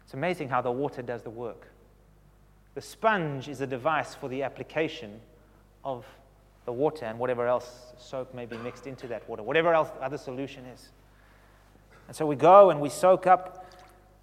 it's 0.05 0.15
amazing 0.15 0.49
how 0.49 0.61
the 0.61 0.71
water 0.71 1.03
does 1.03 1.23
the 1.23 1.31
work. 1.31 1.69
The 2.75 2.81
sponge 2.81 3.49
is 3.49 3.61
a 3.61 3.67
device 3.67 4.15
for 4.15 4.29
the 4.29 4.43
application 4.43 5.21
of 5.85 6.05
the 6.65 6.73
water 6.73 7.07
and 7.07 7.19
whatever 7.19 7.47
else 7.47 7.93
soap 7.99 8.35
may 8.35 8.47
be 8.47 8.57
mixed 8.59 8.87
into 8.87 9.07
that 9.09 9.29
water, 9.29 9.43
whatever 9.43 9.75
else 9.75 9.91
the 9.91 10.03
other 10.03 10.19
solution 10.19 10.65
is. 10.67 10.91
And 12.07 12.17
so 12.17 12.27
we 12.27 12.37
go 12.37 12.71
and 12.71 12.81
we 12.81 12.89
soak 12.89 13.27
up, 13.27 13.67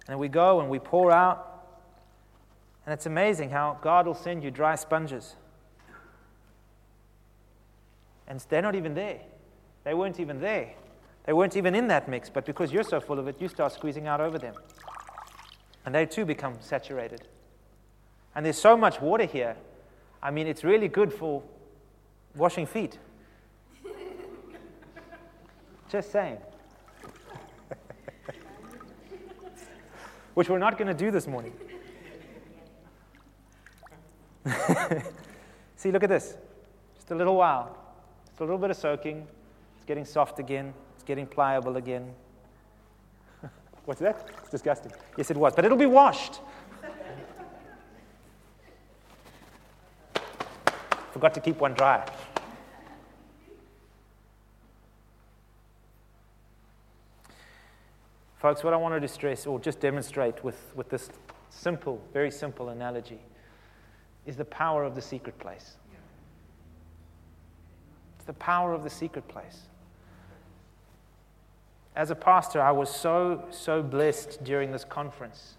and 0.08 0.18
we 0.18 0.28
go 0.28 0.60
and 0.60 0.68
we 0.70 0.78
pour 0.78 1.12
out, 1.12 1.49
and 2.90 2.98
it's 2.98 3.06
amazing 3.06 3.50
how 3.50 3.78
God 3.82 4.04
will 4.08 4.16
send 4.16 4.42
you 4.42 4.50
dry 4.50 4.74
sponges. 4.74 5.36
And 8.26 8.44
they're 8.48 8.62
not 8.62 8.74
even 8.74 8.94
there. 8.94 9.20
They 9.84 9.94
weren't 9.94 10.18
even 10.18 10.40
there. 10.40 10.72
They 11.22 11.32
weren't 11.32 11.56
even 11.56 11.76
in 11.76 11.86
that 11.86 12.08
mix, 12.08 12.28
but 12.28 12.44
because 12.44 12.72
you're 12.72 12.82
so 12.82 12.98
full 12.98 13.20
of 13.20 13.28
it, 13.28 13.40
you 13.40 13.46
start 13.46 13.72
squeezing 13.74 14.08
out 14.08 14.20
over 14.20 14.40
them. 14.40 14.56
And 15.86 15.94
they 15.94 16.04
too 16.04 16.24
become 16.24 16.56
saturated. 16.58 17.28
And 18.34 18.44
there's 18.44 18.58
so 18.58 18.76
much 18.76 19.00
water 19.00 19.24
here. 19.24 19.54
I 20.20 20.32
mean, 20.32 20.48
it's 20.48 20.64
really 20.64 20.88
good 20.88 21.12
for 21.12 21.44
washing 22.34 22.66
feet. 22.66 22.98
Just 25.92 26.10
saying. 26.10 26.38
Which 30.34 30.48
we're 30.48 30.58
not 30.58 30.76
going 30.76 30.88
to 30.88 31.04
do 31.04 31.12
this 31.12 31.28
morning. 31.28 31.52
See, 35.76 35.90
look 35.90 36.02
at 36.02 36.08
this. 36.08 36.36
Just 36.94 37.10
a 37.10 37.14
little 37.14 37.36
while. 37.36 37.76
Just 38.26 38.40
a 38.40 38.44
little 38.44 38.58
bit 38.58 38.70
of 38.70 38.76
soaking. 38.76 39.26
It's 39.76 39.84
getting 39.84 40.04
soft 40.04 40.38
again. 40.38 40.72
It's 40.94 41.04
getting 41.04 41.26
pliable 41.26 41.76
again. 41.76 42.12
What's 43.84 44.00
that? 44.00 44.28
It's 44.40 44.50
disgusting. 44.50 44.92
Yes, 45.16 45.30
it 45.30 45.36
was. 45.36 45.54
But 45.54 45.64
it'll 45.64 45.76
be 45.76 45.86
washed. 45.86 46.40
Forgot 51.12 51.34
to 51.34 51.40
keep 51.40 51.58
one 51.58 51.74
dry. 51.74 52.06
Folks, 58.38 58.64
what 58.64 58.72
I 58.72 58.76
wanted 58.76 59.00
to 59.00 59.08
stress 59.08 59.46
or 59.46 59.60
just 59.60 59.80
demonstrate 59.80 60.42
with, 60.42 60.72
with 60.74 60.88
this 60.88 61.10
simple, 61.50 62.00
very 62.14 62.30
simple 62.30 62.70
analogy 62.70 63.20
is 64.26 64.36
the 64.36 64.44
power 64.44 64.84
of 64.84 64.94
the 64.94 65.02
secret 65.02 65.38
place. 65.38 65.76
It's 68.16 68.26
the 68.26 68.32
power 68.34 68.72
of 68.72 68.82
the 68.82 68.90
secret 68.90 69.26
place. 69.28 69.62
As 71.96 72.10
a 72.10 72.14
pastor, 72.14 72.60
I 72.60 72.70
was 72.70 72.94
so, 72.94 73.44
so 73.50 73.82
blessed 73.82 74.44
during 74.44 74.72
this 74.72 74.84
conference. 74.84 75.56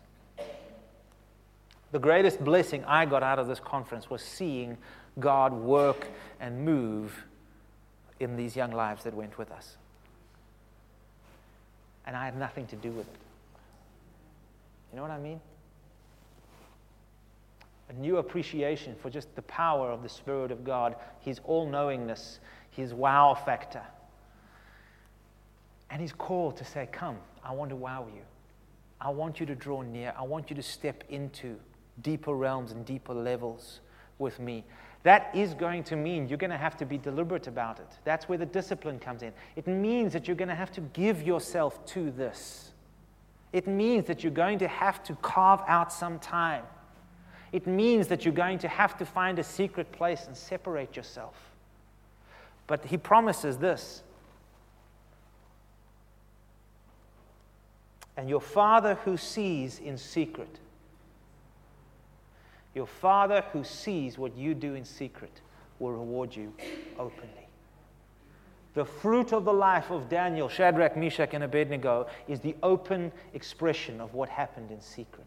The 1.91 1.99
greatest 1.99 2.43
blessing 2.43 2.85
I 2.85 3.05
got 3.05 3.21
out 3.21 3.37
of 3.37 3.47
this 3.47 3.59
conference 3.59 4.09
was 4.09 4.21
seeing 4.21 4.77
God 5.19 5.51
work 5.53 6.07
and 6.39 6.63
move 6.63 7.25
in 8.19 8.37
these 8.37 8.55
young 8.55 8.71
lives 8.71 9.03
that 9.03 9.13
went 9.13 9.37
with 9.37 9.51
us. 9.51 9.75
And 12.05 12.15
I 12.15 12.25
had 12.25 12.37
nothing 12.37 12.67
to 12.67 12.75
do 12.75 12.91
with 12.91 13.07
it. 13.07 13.19
You 14.91 14.97
know 14.97 15.01
what 15.01 15.11
I 15.11 15.19
mean? 15.19 15.41
A 17.91 17.93
new 17.99 18.17
appreciation 18.17 18.95
for 18.95 19.09
just 19.09 19.35
the 19.35 19.41
power 19.43 19.91
of 19.91 20.01
the 20.01 20.07
Spirit 20.07 20.49
of 20.49 20.63
God, 20.63 20.95
His 21.19 21.41
all 21.43 21.69
knowingness, 21.69 22.39
His 22.69 22.93
wow 22.93 23.33
factor. 23.33 23.83
And 25.89 26.01
His 26.01 26.13
call 26.13 26.53
to 26.53 26.63
say, 26.63 26.87
Come, 26.89 27.17
I 27.43 27.51
want 27.51 27.69
to 27.69 27.75
wow 27.75 28.07
you. 28.15 28.21
I 29.01 29.09
want 29.09 29.41
you 29.41 29.45
to 29.45 29.55
draw 29.55 29.81
near. 29.81 30.13
I 30.17 30.23
want 30.23 30.49
you 30.49 30.55
to 30.55 30.63
step 30.63 31.03
into 31.09 31.57
deeper 32.01 32.33
realms 32.33 32.71
and 32.71 32.85
deeper 32.85 33.13
levels 33.13 33.81
with 34.19 34.39
me. 34.39 34.63
That 35.03 35.31
is 35.35 35.53
going 35.53 35.83
to 35.85 35.97
mean 35.97 36.29
you're 36.29 36.37
going 36.37 36.51
to 36.51 36.57
have 36.57 36.77
to 36.77 36.85
be 36.85 36.97
deliberate 36.97 37.47
about 37.47 37.79
it. 37.79 37.89
That's 38.05 38.29
where 38.29 38.37
the 38.37 38.45
discipline 38.45 38.99
comes 38.99 39.21
in. 39.21 39.33
It 39.57 39.67
means 39.67 40.13
that 40.13 40.27
you're 40.27 40.37
going 40.37 40.47
to 40.47 40.55
have 40.55 40.71
to 40.73 40.81
give 40.81 41.23
yourself 41.23 41.83
to 41.87 42.11
this. 42.11 42.71
It 43.51 43.67
means 43.67 44.05
that 44.05 44.23
you're 44.23 44.31
going 44.31 44.59
to 44.59 44.67
have 44.67 45.03
to 45.03 45.15
carve 45.15 45.61
out 45.67 45.91
some 45.91 46.19
time. 46.19 46.63
It 47.51 47.67
means 47.67 48.07
that 48.07 48.23
you're 48.23 48.33
going 48.33 48.59
to 48.59 48.67
have 48.67 48.97
to 48.97 49.05
find 49.05 49.37
a 49.39 49.43
secret 49.43 49.91
place 49.91 50.27
and 50.27 50.37
separate 50.37 50.95
yourself. 50.95 51.35
But 52.67 52.85
he 52.85 52.97
promises 52.97 53.57
this. 53.57 54.03
And 58.15 58.29
your 58.29 58.41
Father 58.41 58.95
who 59.03 59.17
sees 59.17 59.79
in 59.79 59.97
secret 59.97 60.59
your 62.73 62.87
Father 62.87 63.43
who 63.51 63.63
sees 63.63 64.17
what 64.17 64.35
you 64.37 64.53
do 64.53 64.75
in 64.75 64.85
secret 64.85 65.41
will 65.79 65.91
reward 65.91 66.35
you 66.35 66.53
openly. 66.97 67.47
The 68.73 68.85
fruit 68.85 69.33
of 69.33 69.43
the 69.43 69.53
life 69.53 69.91
of 69.91 70.07
Daniel, 70.07 70.47
Shadrach, 70.47 70.95
Meshach, 70.95 71.33
and 71.33 71.43
Abednego 71.43 72.07
is 72.29 72.39
the 72.39 72.55
open 72.63 73.11
expression 73.33 73.99
of 73.99 74.13
what 74.13 74.29
happened 74.29 74.71
in 74.71 74.79
secret. 74.79 75.25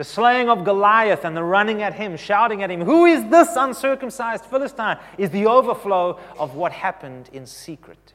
The 0.00 0.04
slaying 0.04 0.48
of 0.48 0.64
Goliath 0.64 1.26
and 1.26 1.36
the 1.36 1.44
running 1.44 1.82
at 1.82 1.92
him, 1.92 2.16
shouting 2.16 2.62
at 2.62 2.70
him, 2.70 2.80
Who 2.80 3.04
is 3.04 3.22
this 3.28 3.54
uncircumcised 3.54 4.46
Philistine? 4.46 4.96
is 5.18 5.28
the 5.28 5.44
overflow 5.44 6.18
of 6.38 6.54
what 6.54 6.72
happened 6.72 7.28
in 7.34 7.44
secret. 7.44 8.14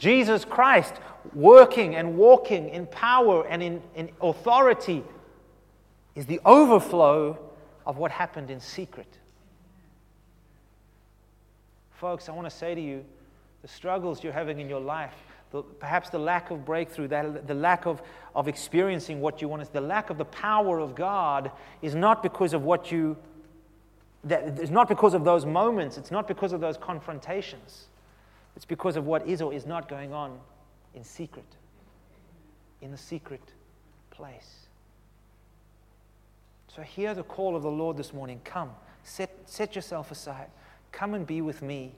Jesus 0.00 0.44
Christ 0.44 0.94
working 1.32 1.94
and 1.94 2.16
walking 2.16 2.70
in 2.70 2.88
power 2.88 3.46
and 3.46 3.62
in, 3.62 3.80
in 3.94 4.10
authority 4.20 5.04
is 6.16 6.26
the 6.26 6.40
overflow 6.44 7.38
of 7.86 7.98
what 7.98 8.10
happened 8.10 8.50
in 8.50 8.58
secret. 8.58 9.16
Folks, 11.92 12.28
I 12.28 12.32
want 12.32 12.50
to 12.50 12.56
say 12.56 12.74
to 12.74 12.80
you 12.80 13.04
the 13.62 13.68
struggles 13.68 14.24
you're 14.24 14.32
having 14.32 14.58
in 14.58 14.68
your 14.68 14.80
life, 14.80 15.14
the, 15.50 15.62
perhaps 15.62 16.10
the 16.10 16.18
lack 16.18 16.50
of 16.50 16.64
breakthrough, 16.64 17.08
that, 17.08 17.46
the 17.46 17.54
lack 17.54 17.86
of, 17.86 18.02
of 18.34 18.48
experiencing 18.48 19.20
what 19.20 19.40
you 19.40 19.48
want, 19.48 19.62
is 19.62 19.68
the 19.68 19.80
lack 19.80 20.10
of 20.10 20.18
the 20.18 20.24
power 20.26 20.78
of 20.78 20.94
God 20.94 21.50
is 21.82 21.94
not 21.94 22.22
because 22.22 22.52
of 22.52 22.64
what 22.64 22.92
you, 22.92 23.16
that, 24.24 24.58
it's 24.58 24.70
not 24.70 24.88
because 24.88 25.14
of 25.14 25.24
those 25.24 25.46
moments, 25.46 25.96
it's 25.96 26.10
not 26.10 26.28
because 26.28 26.52
of 26.52 26.60
those 26.60 26.76
confrontations. 26.76 27.86
It's 28.56 28.64
because 28.64 28.96
of 28.96 29.06
what 29.06 29.24
is 29.26 29.40
or 29.40 29.52
is 29.54 29.66
not 29.66 29.88
going 29.88 30.12
on 30.12 30.36
in 30.92 31.04
secret, 31.04 31.46
in 32.82 32.90
the 32.90 32.98
secret 32.98 33.52
place. 34.10 34.66
So 36.74 36.82
hear 36.82 37.14
the 37.14 37.22
call 37.22 37.54
of 37.54 37.62
the 37.62 37.70
Lord 37.70 37.96
this 37.96 38.12
morning. 38.12 38.40
Come, 38.44 38.70
set, 39.04 39.30
set 39.46 39.76
yourself 39.76 40.10
aside. 40.10 40.48
Come 40.90 41.14
and 41.14 41.24
be 41.26 41.40
with 41.40 41.62
me. 41.62 41.94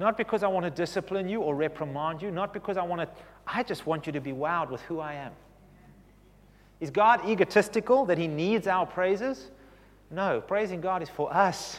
Not 0.00 0.16
because 0.16 0.42
I 0.42 0.48
want 0.48 0.64
to 0.64 0.70
discipline 0.70 1.28
you 1.28 1.42
or 1.42 1.54
reprimand 1.54 2.22
you, 2.22 2.30
not 2.30 2.54
because 2.54 2.78
I 2.78 2.82
want 2.82 3.02
to, 3.02 3.08
I 3.46 3.62
just 3.62 3.86
want 3.86 4.06
you 4.06 4.12
to 4.14 4.20
be 4.20 4.32
wowed 4.32 4.70
with 4.70 4.80
who 4.80 4.98
I 4.98 5.12
am. 5.12 5.32
Is 6.80 6.90
God 6.90 7.28
egotistical 7.28 8.06
that 8.06 8.16
He 8.16 8.26
needs 8.26 8.66
our 8.66 8.86
praises? 8.86 9.50
No, 10.10 10.40
praising 10.40 10.80
God 10.80 11.02
is 11.02 11.10
for 11.10 11.30
us. 11.30 11.78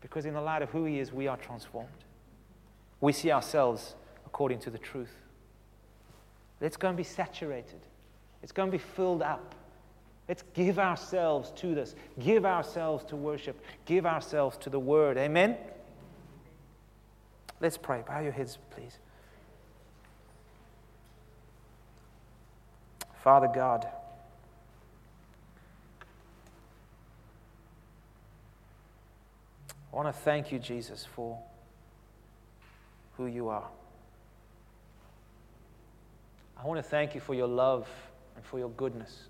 Because 0.00 0.24
in 0.24 0.32
the 0.32 0.40
light 0.40 0.62
of 0.62 0.70
who 0.70 0.86
He 0.86 0.98
is, 0.98 1.12
we 1.12 1.26
are 1.26 1.36
transformed. 1.36 1.90
We 3.02 3.12
see 3.12 3.30
ourselves 3.30 3.94
according 4.24 4.60
to 4.60 4.70
the 4.70 4.78
truth. 4.78 5.12
Let's 6.62 6.78
go 6.78 6.88
and 6.88 6.96
be 6.96 7.04
saturated, 7.04 7.80
it's 8.42 8.52
going 8.52 8.70
to 8.70 8.78
be 8.78 8.82
filled 8.82 9.20
up. 9.20 9.54
Let's 10.26 10.42
give 10.54 10.78
ourselves 10.78 11.52
to 11.56 11.74
this. 11.74 11.94
Give 12.18 12.46
ourselves 12.46 13.04
to 13.04 13.14
worship. 13.14 13.62
Give 13.84 14.06
ourselves 14.06 14.56
to 14.58 14.70
the 14.70 14.80
word. 14.80 15.18
Amen? 15.18 15.56
Let's 17.60 17.78
pray. 17.78 18.02
Bow 18.06 18.20
your 18.20 18.32
heads, 18.32 18.58
please. 18.70 18.98
Father 23.22 23.48
God, 23.52 23.88
I 29.92 29.96
want 29.96 30.08
to 30.08 30.12
thank 30.12 30.52
you, 30.52 30.58
Jesus, 30.58 31.04
for 31.04 31.38
who 33.16 33.26
you 33.26 33.48
are. 33.48 33.66
I 36.62 36.66
want 36.66 36.78
to 36.78 36.82
thank 36.82 37.14
you 37.14 37.20
for 37.20 37.34
your 37.34 37.48
love 37.48 37.88
and 38.36 38.44
for 38.44 38.58
your 38.58 38.70
goodness. 38.70 39.24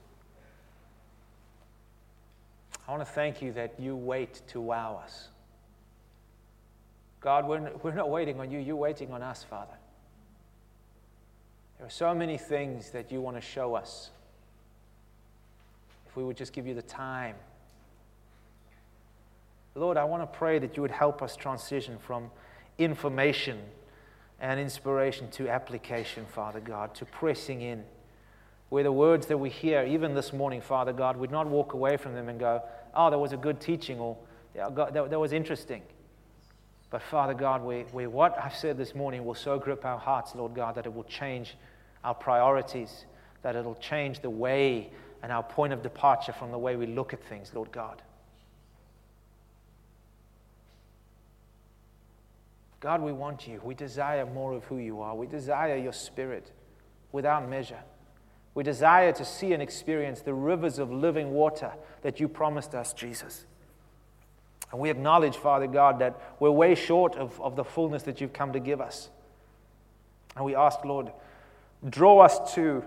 I 2.86 2.90
want 2.90 3.00
to 3.00 3.12
thank 3.12 3.40
you 3.42 3.52
that 3.52 3.74
you 3.78 3.96
wait 3.96 4.42
to 4.48 4.60
wow 4.60 5.00
us. 5.04 5.28
God, 7.26 7.48
we're, 7.48 7.72
we're 7.82 7.92
not 7.92 8.08
waiting 8.08 8.38
on 8.38 8.52
you, 8.52 8.60
you're 8.60 8.76
waiting 8.76 9.10
on 9.10 9.20
us, 9.20 9.42
Father. 9.42 9.74
There 11.76 11.84
are 11.84 11.90
so 11.90 12.14
many 12.14 12.38
things 12.38 12.90
that 12.90 13.10
you 13.10 13.20
want 13.20 13.36
to 13.36 13.40
show 13.40 13.74
us. 13.74 14.10
If 16.06 16.16
we 16.16 16.22
would 16.22 16.36
just 16.36 16.52
give 16.52 16.68
you 16.68 16.74
the 16.74 16.82
time. 16.82 17.34
Lord, 19.74 19.96
I 19.96 20.04
want 20.04 20.22
to 20.22 20.38
pray 20.38 20.60
that 20.60 20.76
you 20.76 20.82
would 20.82 20.92
help 20.92 21.20
us 21.20 21.34
transition 21.34 21.98
from 21.98 22.30
information 22.78 23.58
and 24.40 24.60
inspiration 24.60 25.28
to 25.32 25.48
application, 25.48 26.26
Father 26.26 26.60
God, 26.60 26.94
to 26.94 27.04
pressing 27.06 27.60
in 27.60 27.82
where 28.68 28.84
the 28.84 28.92
words 28.92 29.26
that 29.26 29.38
we 29.38 29.50
hear, 29.50 29.82
even 29.82 30.14
this 30.14 30.32
morning, 30.32 30.60
Father 30.60 30.92
God, 30.92 31.16
we'd 31.16 31.32
not 31.32 31.48
walk 31.48 31.72
away 31.72 31.96
from 31.96 32.14
them 32.14 32.28
and 32.28 32.38
go, 32.38 32.62
oh, 32.94 33.10
that 33.10 33.18
was 33.18 33.32
a 33.32 33.36
good 33.36 33.58
teaching 33.58 33.98
or 33.98 34.16
that 34.54 35.18
was 35.18 35.32
interesting. 35.32 35.82
But 36.96 37.02
Father 37.02 37.34
God, 37.34 37.62
we, 37.62 37.84
we, 37.92 38.06
what 38.06 38.38
I've 38.42 38.56
said 38.56 38.78
this 38.78 38.94
morning 38.94 39.26
will 39.26 39.34
so 39.34 39.58
grip 39.58 39.84
our 39.84 39.98
hearts, 39.98 40.34
Lord 40.34 40.54
God, 40.54 40.76
that 40.76 40.86
it 40.86 40.94
will 40.94 41.04
change 41.04 41.54
our 42.02 42.14
priorities, 42.14 43.04
that 43.42 43.54
it'll 43.54 43.74
change 43.74 44.20
the 44.20 44.30
way 44.30 44.88
and 45.22 45.30
our 45.30 45.42
point 45.42 45.74
of 45.74 45.82
departure 45.82 46.32
from 46.32 46.52
the 46.52 46.58
way 46.58 46.74
we 46.74 46.86
look 46.86 47.12
at 47.12 47.22
things, 47.22 47.52
Lord 47.52 47.70
God. 47.70 48.00
God, 52.80 53.02
we 53.02 53.12
want 53.12 53.46
you. 53.46 53.60
We 53.62 53.74
desire 53.74 54.24
more 54.24 54.54
of 54.54 54.64
who 54.64 54.78
you 54.78 55.02
are. 55.02 55.14
We 55.14 55.26
desire 55.26 55.76
your 55.76 55.92
spirit 55.92 56.50
without 57.12 57.46
measure. 57.46 57.82
We 58.54 58.64
desire 58.64 59.12
to 59.12 59.24
see 59.26 59.52
and 59.52 59.62
experience 59.62 60.22
the 60.22 60.32
rivers 60.32 60.78
of 60.78 60.90
living 60.90 61.32
water 61.32 61.72
that 62.00 62.20
you 62.20 62.26
promised 62.26 62.74
us, 62.74 62.94
Jesus. 62.94 63.44
And 64.70 64.80
we 64.80 64.90
acknowledge, 64.90 65.36
Father 65.36 65.66
God, 65.66 66.00
that 66.00 66.20
we're 66.40 66.50
way 66.50 66.74
short 66.74 67.16
of, 67.16 67.40
of 67.40 67.56
the 67.56 67.64
fullness 67.64 68.02
that 68.04 68.20
you've 68.20 68.32
come 68.32 68.52
to 68.52 68.60
give 68.60 68.80
us. 68.80 69.08
And 70.34 70.44
we 70.44 70.54
ask, 70.54 70.84
Lord, 70.84 71.12
draw 71.88 72.20
us 72.20 72.54
to 72.54 72.84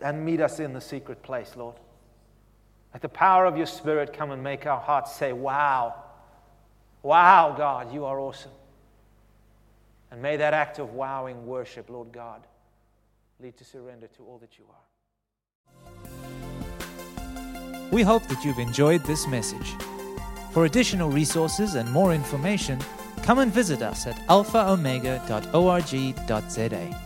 and 0.00 0.24
meet 0.24 0.40
us 0.40 0.58
in 0.60 0.72
the 0.72 0.80
secret 0.80 1.22
place, 1.22 1.54
Lord. 1.56 1.76
Let 2.92 3.02
the 3.02 3.08
power 3.08 3.44
of 3.44 3.56
your 3.56 3.66
Spirit 3.66 4.12
come 4.12 4.30
and 4.30 4.42
make 4.42 4.66
our 4.66 4.80
hearts 4.80 5.14
say, 5.14 5.32
Wow, 5.32 5.94
wow, 7.02 7.54
God, 7.56 7.92
you 7.92 8.04
are 8.04 8.18
awesome. 8.18 8.52
And 10.10 10.22
may 10.22 10.36
that 10.36 10.54
act 10.54 10.78
of 10.78 10.94
wowing 10.94 11.46
worship, 11.46 11.90
Lord 11.90 12.12
God, 12.12 12.46
lead 13.40 13.56
to 13.58 13.64
surrender 13.64 14.06
to 14.16 14.22
all 14.22 14.38
that 14.38 14.58
you 14.58 14.64
are. 14.70 14.86
We 17.90 18.02
hope 18.02 18.26
that 18.28 18.44
you've 18.44 18.58
enjoyed 18.58 19.04
this 19.04 19.26
message. 19.26 19.74
For 20.56 20.64
additional 20.64 21.10
resources 21.10 21.74
and 21.74 21.92
more 21.92 22.14
information, 22.14 22.80
come 23.20 23.40
and 23.40 23.52
visit 23.52 23.82
us 23.82 24.06
at 24.06 24.16
alphaomega.org.za. 24.28 27.05